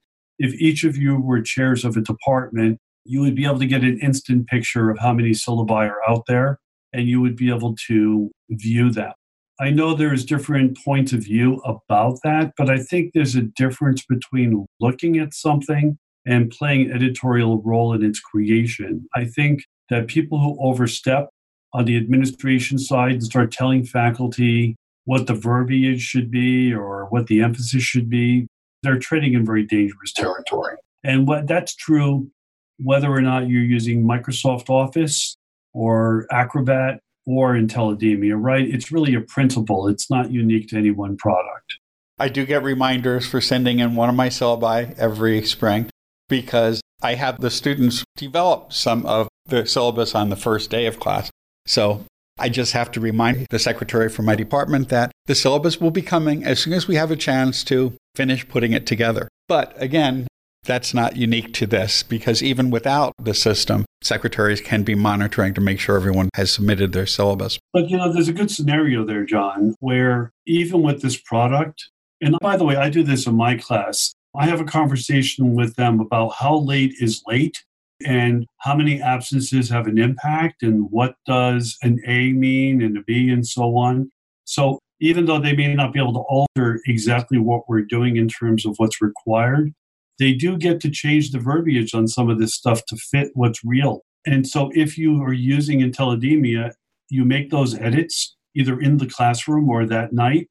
if 0.41 0.53
each 0.55 0.83
of 0.83 0.97
you 0.97 1.21
were 1.21 1.41
chairs 1.41 1.85
of 1.85 1.97
a 1.97 2.01
department, 2.01 2.79
you 3.05 3.21
would 3.21 3.37
be 3.37 3.45
able 3.45 3.61
to 3.61 3.67
get 3.67 3.85
an 3.85 4.01
instant 4.01 4.49
picture 4.49 4.91
of 4.91 4.99
how 4.99 5.13
many 5.13 5.31
syllabi 5.31 5.89
are 5.89 6.01
out 6.09 6.25
there 6.27 6.59
and 6.93 7.07
you 7.07 7.21
would 7.21 7.37
be 7.37 7.49
able 7.49 7.77
to 7.87 8.31
view 8.51 8.91
them. 8.91 9.13
I 9.61 9.71
know 9.71 9.95
there's 9.95 10.25
different 10.25 10.77
points 10.85 11.13
of 11.13 11.21
view 11.21 11.61
about 11.65 12.19
that, 12.25 12.55
but 12.57 12.69
I 12.69 12.79
think 12.79 13.13
there's 13.13 13.37
a 13.37 13.43
difference 13.43 14.05
between 14.05 14.67
looking 14.81 15.19
at 15.19 15.33
something 15.33 15.97
and 16.27 16.51
playing 16.51 16.91
editorial 16.91 17.63
role 17.63 17.93
in 17.93 18.05
its 18.05 18.19
creation. 18.19 19.07
I 19.15 19.27
think 19.27 19.61
that 19.91 20.09
people 20.09 20.41
who 20.41 20.59
overstep 20.61 21.29
on 21.75 21.85
the 21.85 21.97
administration 21.97 22.79
side 22.79 23.13
and 23.13 23.25
start 23.25 23.53
telling 23.53 23.85
faculty 23.85 24.77
what 25.05 25.27
the 25.27 25.35
verbiage 25.35 26.01
should 26.01 26.31
be 26.31 26.73
or 26.73 27.07
what 27.11 27.27
the 27.27 27.43
emphasis 27.43 27.83
should 27.83 28.09
be, 28.09 28.47
they're 28.83 28.99
treading 28.99 29.35
in 29.35 29.45
very 29.45 29.65
dangerous 29.65 30.13
territory. 30.13 30.77
And 31.03 31.29
what 31.29 31.47
that's 31.47 31.75
true 31.75 32.31
whether 32.79 33.11
or 33.11 33.21
not 33.21 33.49
you're 33.49 33.63
using 33.63 34.05
Microsoft 34.05 34.69
Office 34.69 35.37
or 35.73 36.27
Acrobat 36.31 37.01
or 37.27 37.55
IntelliDemia, 37.55 38.35
right? 38.37 38.67
It's 38.67 38.91
really 38.91 39.15
a 39.15 39.21
principle. 39.21 39.89
It's 39.89 40.11
not 40.11 40.31
unique 40.31 40.69
to 40.69 40.77
any 40.77 40.91
one 40.91 41.17
product. 41.17 41.79
I 42.19 42.29
do 42.29 42.45
get 42.47 42.63
reminders 42.63 43.27
for 43.27 43.41
sending 43.41 43.81
in 43.81 43.97
one 43.97 44.09
of 44.09 44.15
my 44.15 44.29
syllabi 44.29 44.97
every 44.99 45.45
spring 45.45 45.91
because 46.29 46.81
I 47.03 47.15
have 47.15 47.41
the 47.41 47.51
students 47.51 48.05
develop 48.17 48.73
some 48.73 49.05
of 49.07 49.29
the 49.47 49.67
syllabus 49.67 50.15
on 50.15 50.31
the 50.31 50.37
first 50.37 50.71
day 50.71 50.87
of 50.87 51.01
class. 51.01 51.31
So 51.67 52.05
I 52.39 52.49
just 52.49 52.73
have 52.73 52.91
to 52.93 53.01
remind 53.01 53.47
the 53.51 53.59
secretary 53.59 54.09
from 54.09 54.27
my 54.27 54.35
department 54.35 54.89
that 54.89 55.13
the 55.27 55.35
syllabus 55.35 55.81
will 55.81 55.91
be 55.91 56.03
coming 56.03 56.45
as 56.45 56.61
soon 56.61 56.73
as 56.73 56.89
we 56.89 56.97
have 56.97 57.11
a 57.11 57.17
chance 57.17 57.65
to 57.65 57.95
finish 58.15 58.47
putting 58.49 58.73
it 58.73 58.87
together. 58.87 59.29
But 59.49 59.73
again, 59.81 60.27
that's 60.65 60.95
not 60.95 61.17
unique 61.17 61.53
to 61.55 61.67
this 61.67 62.03
because 62.03 62.43
even 62.43 62.71
without 62.71 63.13
the 63.23 63.35
system, 63.35 63.85
secretaries 64.03 64.61
can 64.61 64.83
be 64.83 64.95
monitoring 64.95 65.55
to 65.55 65.61
make 65.61 65.79
sure 65.79 65.97
everyone 65.97 66.31
has 66.35 66.51
submitted 66.51 66.93
their 66.93 67.07
syllabus. 67.07 67.59
But 67.73 67.89
you 67.89 67.97
know, 67.97 68.13
there's 68.13 68.29
a 68.29 68.33
good 68.33 68.51
scenario 68.51 69.05
there, 69.05 69.25
John, 69.25 69.75
where 69.81 70.33
even 70.47 70.83
with 70.83 71.03
this 71.03 71.17
product, 71.17 71.89
and 72.21 72.37
by 72.41 72.57
the 72.57 72.65
way, 72.65 72.77
I 72.77 72.89
do 72.89 73.03
this 73.03 73.27
in 73.27 73.37
my 73.37 73.57
class. 73.57 74.15
I 74.37 74.47
have 74.47 74.61
a 74.61 74.65
conversation 74.65 75.55
with 75.55 75.77
them 75.77 76.01
about 76.01 76.31
how 76.31 76.57
late 76.57 76.95
is 76.99 77.23
late 77.27 77.63
and 78.05 78.47
how 78.59 78.75
many 78.75 79.01
absences 79.01 79.69
have 79.71 79.87
an 79.87 79.99
impact 79.99 80.63
and 80.63 80.91
what 80.91 81.15
does 81.27 81.77
an 81.83 82.01
A 82.07 82.33
mean 82.33 82.83
and 82.83 82.99
a 82.99 83.03
B 83.03 83.31
and 83.31 83.47
so 83.47 83.77
on. 83.77 84.11
So 84.45 84.79
even 85.01 85.27
though 85.27 85.41
they 85.41 85.55
may 85.55 85.75
not 85.75 85.93
be 85.93 85.99
able 85.99 86.13
to 86.15 86.21
alter 86.21 86.81
exactly 86.87 87.39
what 87.39 87.63
we're 87.69 87.83
doing 87.83 88.17
in 88.17 88.29
terms 88.29 88.65
of 88.65 88.75
what's 88.77 89.03
required, 89.03 89.73
they 90.19 90.33
do 90.33 90.57
get 90.57 90.81
to 90.81 90.91
change 90.91 91.31
the 91.31 91.39
verbiage 91.39 91.95
on 91.95 92.07
some 92.07 92.31
of 92.31 92.39
this 92.39 92.55
stuff 92.55 92.85
to 92.87 92.97
fit 92.97 93.31
what's 93.35 93.65
real. 93.65 94.03
And 94.27 94.47
so 94.47 94.71
if 94.75 94.97
you 94.97 95.23
are 95.23 95.33
using 95.33 95.81
IntelliDemia, 95.81 96.73
you 97.11 97.25
make 97.25 97.51
those 97.51 97.75
edits 97.79 98.37
either 98.55 98.81
in 98.81 98.99
the 98.99 99.07
classroom 99.07 99.69
or 99.69 99.85
that 99.87 100.13
night. 100.13 100.49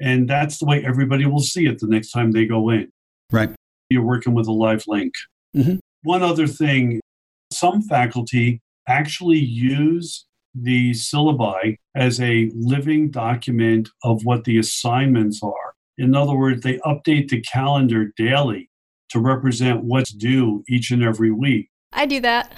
And 0.00 0.28
that's 0.28 0.58
the 0.58 0.64
way 0.64 0.82
everybody 0.84 1.26
will 1.26 1.40
see 1.40 1.66
it 1.66 1.78
the 1.80 1.86
next 1.86 2.12
time 2.12 2.30
they 2.30 2.46
go 2.46 2.70
in. 2.70 2.90
Right. 3.30 3.50
You're 3.90 4.04
working 4.04 4.34
with 4.34 4.46
a 4.46 4.52
live 4.52 4.84
link. 4.86 5.12
Mm-hmm. 5.54 5.76
One 6.02 6.22
other 6.22 6.46
thing 6.46 7.00
some 7.52 7.82
faculty 7.82 8.60
actually 8.88 9.38
use 9.38 10.26
the 10.54 10.92
syllabi 10.92 11.76
as 11.94 12.20
a 12.20 12.50
living 12.54 13.10
document 13.10 13.88
of 14.02 14.24
what 14.24 14.44
the 14.44 14.58
assignments 14.58 15.40
are. 15.42 15.74
In 15.98 16.14
other 16.14 16.34
words, 16.34 16.62
they 16.62 16.78
update 16.78 17.28
the 17.28 17.42
calendar 17.42 18.12
daily 18.16 18.70
to 19.10 19.20
represent 19.20 19.84
what's 19.84 20.12
due 20.12 20.64
each 20.68 20.90
and 20.90 21.02
every 21.02 21.30
week. 21.30 21.68
I 21.92 22.06
do 22.06 22.20
that. 22.20 22.52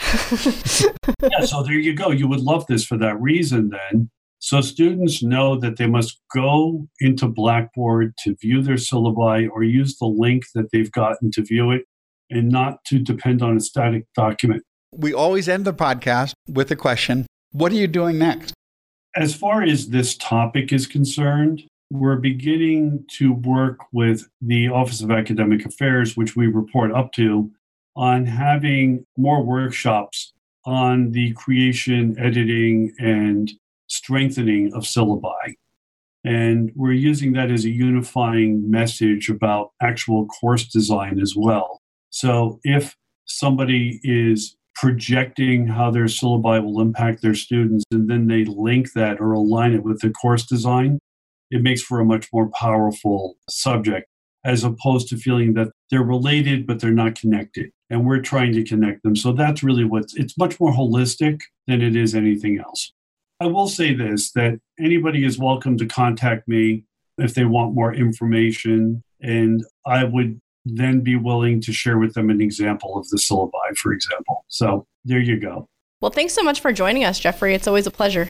yeah, 1.22 1.44
so 1.44 1.62
there 1.62 1.72
you 1.72 1.94
go. 1.94 2.10
You 2.10 2.28
would 2.28 2.40
love 2.40 2.66
this 2.66 2.84
for 2.84 2.98
that 2.98 3.20
reason 3.20 3.70
then. 3.70 4.10
So 4.38 4.60
students 4.60 5.22
know 5.22 5.56
that 5.60 5.76
they 5.76 5.86
must 5.86 6.20
go 6.34 6.86
into 7.00 7.28
Blackboard 7.28 8.14
to 8.24 8.36
view 8.40 8.60
their 8.60 8.76
syllabi 8.76 9.48
or 9.50 9.62
use 9.62 9.96
the 9.98 10.06
link 10.06 10.44
that 10.54 10.70
they've 10.72 10.90
gotten 10.90 11.30
to 11.32 11.42
view 11.42 11.70
it 11.70 11.82
and 12.32 12.48
not 12.48 12.84
to 12.86 12.98
depend 12.98 13.42
on 13.42 13.56
a 13.56 13.60
static 13.60 14.06
document. 14.14 14.62
We 14.90 15.14
always 15.14 15.48
end 15.48 15.64
the 15.64 15.74
podcast 15.74 16.32
with 16.48 16.70
a 16.70 16.76
question 16.76 17.26
What 17.52 17.70
are 17.72 17.76
you 17.76 17.86
doing 17.86 18.18
next? 18.18 18.54
As 19.14 19.34
far 19.34 19.62
as 19.62 19.90
this 19.90 20.16
topic 20.16 20.72
is 20.72 20.86
concerned, 20.86 21.62
we're 21.90 22.16
beginning 22.16 23.04
to 23.18 23.34
work 23.34 23.80
with 23.92 24.26
the 24.40 24.68
Office 24.68 25.02
of 25.02 25.10
Academic 25.10 25.66
Affairs, 25.66 26.16
which 26.16 26.34
we 26.34 26.46
report 26.46 26.90
up 26.92 27.12
to, 27.12 27.50
on 27.94 28.24
having 28.24 29.04
more 29.18 29.44
workshops 29.44 30.32
on 30.64 31.10
the 31.10 31.32
creation, 31.34 32.18
editing, 32.18 32.94
and 32.98 33.52
strengthening 33.88 34.72
of 34.72 34.84
syllabi. 34.84 35.54
And 36.24 36.72
we're 36.74 36.92
using 36.92 37.32
that 37.34 37.50
as 37.50 37.66
a 37.66 37.70
unifying 37.70 38.70
message 38.70 39.28
about 39.28 39.72
actual 39.82 40.26
course 40.26 40.66
design 40.66 41.20
as 41.20 41.34
well. 41.36 41.81
So 42.12 42.60
if 42.62 42.94
somebody 43.24 43.98
is 44.04 44.54
projecting 44.74 45.66
how 45.66 45.90
their 45.90 46.04
syllabi 46.04 46.62
will 46.62 46.80
impact 46.80 47.22
their 47.22 47.34
students 47.34 47.84
and 47.90 48.08
then 48.08 48.26
they 48.26 48.44
link 48.44 48.92
that 48.92 49.18
or 49.18 49.32
align 49.32 49.72
it 49.72 49.82
with 49.82 50.00
the 50.00 50.10
course 50.10 50.44
design, 50.44 50.98
it 51.50 51.62
makes 51.62 51.82
for 51.82 52.00
a 52.00 52.04
much 52.04 52.28
more 52.32 52.48
powerful 52.50 53.36
subject 53.48 54.06
as 54.44 54.62
opposed 54.62 55.08
to 55.08 55.16
feeling 55.16 55.54
that 55.54 55.68
they're 55.90 56.02
related 56.02 56.66
but 56.66 56.80
they're 56.80 56.90
not 56.90 57.18
connected. 57.18 57.70
And 57.88 58.06
we're 58.06 58.20
trying 58.20 58.52
to 58.54 58.64
connect 58.64 59.02
them. 59.02 59.16
So 59.16 59.32
that's 59.32 59.62
really 59.62 59.84
what's 59.84 60.14
it's 60.14 60.36
much 60.36 60.60
more 60.60 60.72
holistic 60.72 61.40
than 61.66 61.80
it 61.80 61.96
is 61.96 62.14
anything 62.14 62.58
else. 62.58 62.92
I 63.40 63.46
will 63.46 63.68
say 63.68 63.94
this 63.94 64.32
that 64.32 64.58
anybody 64.78 65.24
is 65.24 65.38
welcome 65.38 65.78
to 65.78 65.86
contact 65.86 66.46
me 66.46 66.84
if 67.16 67.34
they 67.34 67.44
want 67.46 67.74
more 67.74 67.94
information. 67.94 69.02
And 69.22 69.64
i 69.86 70.04
would 70.04 70.40
then 70.64 71.00
be 71.00 71.16
willing 71.16 71.60
to 71.60 71.72
share 71.72 71.98
with 71.98 72.14
them 72.14 72.30
an 72.30 72.40
example 72.40 72.96
of 72.96 73.08
the 73.08 73.16
syllabi 73.16 73.76
for 73.76 73.92
example 73.92 74.44
so 74.48 74.86
there 75.04 75.20
you 75.20 75.38
go 75.38 75.66
well 76.00 76.10
thanks 76.10 76.32
so 76.32 76.42
much 76.42 76.60
for 76.60 76.72
joining 76.72 77.04
us 77.04 77.18
jeffrey 77.18 77.54
it's 77.54 77.66
always 77.66 77.86
a 77.86 77.90
pleasure 77.90 78.28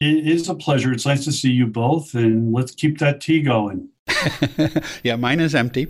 it 0.00 0.26
is 0.26 0.48
a 0.50 0.54
pleasure. 0.54 0.92
It's 0.92 1.06
nice 1.06 1.24
to 1.24 1.32
see 1.32 1.50
you 1.50 1.66
both, 1.66 2.14
and 2.14 2.52
let's 2.52 2.72
keep 2.72 2.98
that 2.98 3.22
tea 3.22 3.40
going. 3.40 3.88
yeah, 5.02 5.16
mine 5.16 5.40
is 5.40 5.54
empty. 5.54 5.88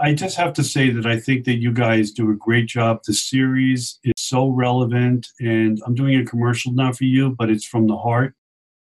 I 0.00 0.14
just 0.14 0.36
have 0.36 0.54
to 0.54 0.64
say 0.64 0.90
that 0.90 1.04
I 1.04 1.18
think 1.18 1.44
that 1.44 1.56
you 1.56 1.72
guys 1.72 2.12
do 2.12 2.30
a 2.30 2.36
great 2.36 2.68
job. 2.68 3.00
The 3.04 3.12
series 3.12 3.98
is 4.04 4.14
so 4.16 4.48
relevant, 4.48 5.28
and 5.40 5.78
I'm 5.84 5.94
doing 5.94 6.18
a 6.18 6.24
commercial 6.24 6.72
now 6.72 6.92
for 6.92 7.04
you, 7.04 7.34
but 7.36 7.50
it's 7.50 7.66
from 7.66 7.86
the 7.86 7.98
heart 7.98 8.34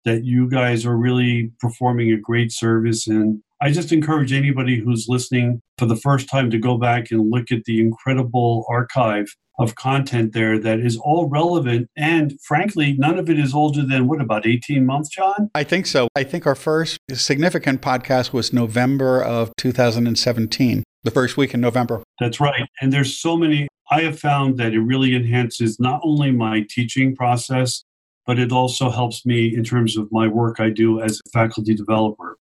that 0.05 0.25
you 0.25 0.49
guys 0.49 0.85
are 0.85 0.97
really 0.97 1.53
performing 1.61 2.13
a 2.13 2.17
great 2.17 2.51
service. 2.51 3.07
And 3.07 3.43
I 3.61 3.71
just 3.71 3.93
encourage 3.93 4.33
anybody 4.33 4.81
who's 4.81 5.07
listening 5.09 5.63
for 5.79 5.87
the 5.87 5.97
first 5.97 6.29
time 6.29 6.51
to 6.51 6.59
go 6.59 6.77
back 6.77 7.11
and 7.11 7.31
look 7.31 7.51
at 7.51 7.65
the 7.65 7.81
incredible 7.81 8.67
archive 8.69 9.27
of 9.59 9.77
content 9.77 10.33
there 10.33 10.59
that 10.59 10.81
is 10.81 10.97
all 10.97 11.29
relevant. 11.29 11.89
And 11.97 12.35
frankly, 12.43 12.95
none 12.99 13.19
of 13.19 13.31
it 13.31 13.39
is 13.39 13.55
older 13.55 13.87
than 13.87 14.09
what, 14.09 14.21
about 14.21 14.47
18 14.47 14.85
months, 14.85 15.09
John? 15.09 15.51
I 15.55 15.65
think 15.65 15.87
so. 15.87 16.09
I 16.17 16.25
think 16.25 16.47
our 16.47 16.55
first 16.55 16.99
significant 17.13 17.81
podcast 17.81 18.33
was 18.33 18.53
November 18.53 19.23
of 19.23 19.53
2017, 19.57 20.83
the 21.05 21.11
first 21.11 21.37
week 21.37 21.55
in 21.55 21.61
November. 21.61 22.03
That's 22.19 22.41
right. 22.41 22.69
And 22.81 22.93
there's 22.93 23.17
so 23.17 23.37
many. 23.37 23.69
I 23.91 24.01
have 24.03 24.19
found 24.19 24.59
that 24.59 24.73
it 24.73 24.81
really 24.81 25.15
enhances 25.15 25.79
not 25.79 26.01
only 26.03 26.33
my 26.33 26.67
teaching 26.69 27.15
process, 27.15 27.85
but 28.27 28.39
it 28.39 28.51
also 28.51 28.91
helps 28.91 29.25
me 29.25 29.55
in 29.55 29.63
terms 29.63 29.97
of 29.97 30.09
my 30.11 30.27
work 30.27 30.59
I 30.59 30.71
do 30.71 31.01
as 31.01 31.21
a 31.27 31.31
faculty 31.31 31.75
developer. 31.75 32.39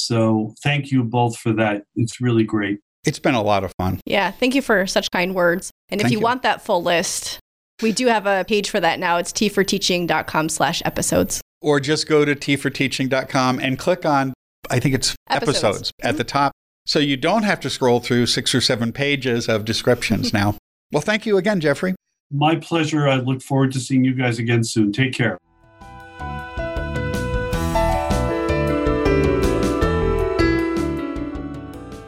So 0.00 0.54
thank 0.62 0.90
you 0.90 1.04
both 1.04 1.36
for 1.38 1.52
that. 1.54 1.84
It's 1.96 2.20
really 2.20 2.44
great. 2.44 2.80
It's 3.04 3.18
been 3.18 3.34
a 3.34 3.42
lot 3.42 3.64
of 3.64 3.72
fun. 3.78 4.00
Yeah, 4.04 4.30
thank 4.30 4.54
you 4.54 4.62
for 4.62 4.86
such 4.86 5.10
kind 5.10 5.34
words. 5.34 5.70
And 5.88 6.00
if 6.00 6.10
you, 6.10 6.18
you, 6.18 6.20
want 6.20 6.42
that 6.42 6.62
full 6.62 6.82
list, 6.82 7.38
we 7.82 7.92
do 7.92 8.06
have 8.08 8.26
a 8.26 8.44
page 8.44 8.68
for 8.68 8.80
that 8.80 8.98
now. 8.98 9.16
It's 9.16 9.32
teaforteaching.com 9.32 10.48
slash 10.48 10.82
episodes. 10.84 11.40
Or 11.62 11.80
just 11.80 12.08
go 12.08 12.24
to 12.24 12.34
teaforteaching.com 12.34 13.58
and 13.60 13.78
click 13.78 14.04
on, 14.04 14.34
I 14.70 14.80
think 14.80 14.94
it's 14.94 15.14
episodes, 15.28 15.58
episodes 15.58 15.90
mm-hmm. 15.90 16.08
at 16.08 16.16
the 16.16 16.24
top. 16.24 16.52
So 16.86 16.98
you 16.98 17.16
don't 17.16 17.42
have 17.44 17.60
to 17.60 17.70
scroll 17.70 18.00
through 18.00 18.26
six 18.26 18.54
or 18.54 18.60
seven 18.60 18.92
pages 18.92 19.48
of 19.48 19.64
descriptions 19.64 20.32
now. 20.34 20.56
Well, 20.92 21.02
thank 21.02 21.24
you 21.24 21.36
again, 21.36 21.60
Jeffrey. 21.60 21.94
My 22.30 22.56
pleasure. 22.56 23.08
I 23.08 23.16
look 23.16 23.42
forward 23.42 23.72
to 23.72 23.80
seeing 23.80 24.04
you 24.04 24.14
guys 24.14 24.38
again 24.38 24.64
soon. 24.64 24.92
Take 24.92 25.14
care. 25.14 25.38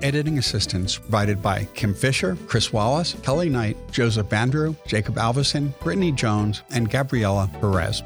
Editing 0.00 0.38
assistance 0.38 0.96
provided 0.96 1.42
by 1.42 1.64
Kim 1.74 1.92
Fisher, 1.92 2.36
Chris 2.46 2.72
Wallace, 2.72 3.14
Kelly 3.22 3.48
Knight, 3.48 3.76
Joseph 3.90 4.28
Bandrew, 4.28 4.76
Jacob 4.86 5.18
Alvison, 5.18 5.74
Brittany 5.80 6.12
Jones, 6.12 6.62
and 6.70 6.88
Gabriella 6.88 7.50
Perez. 7.60 8.02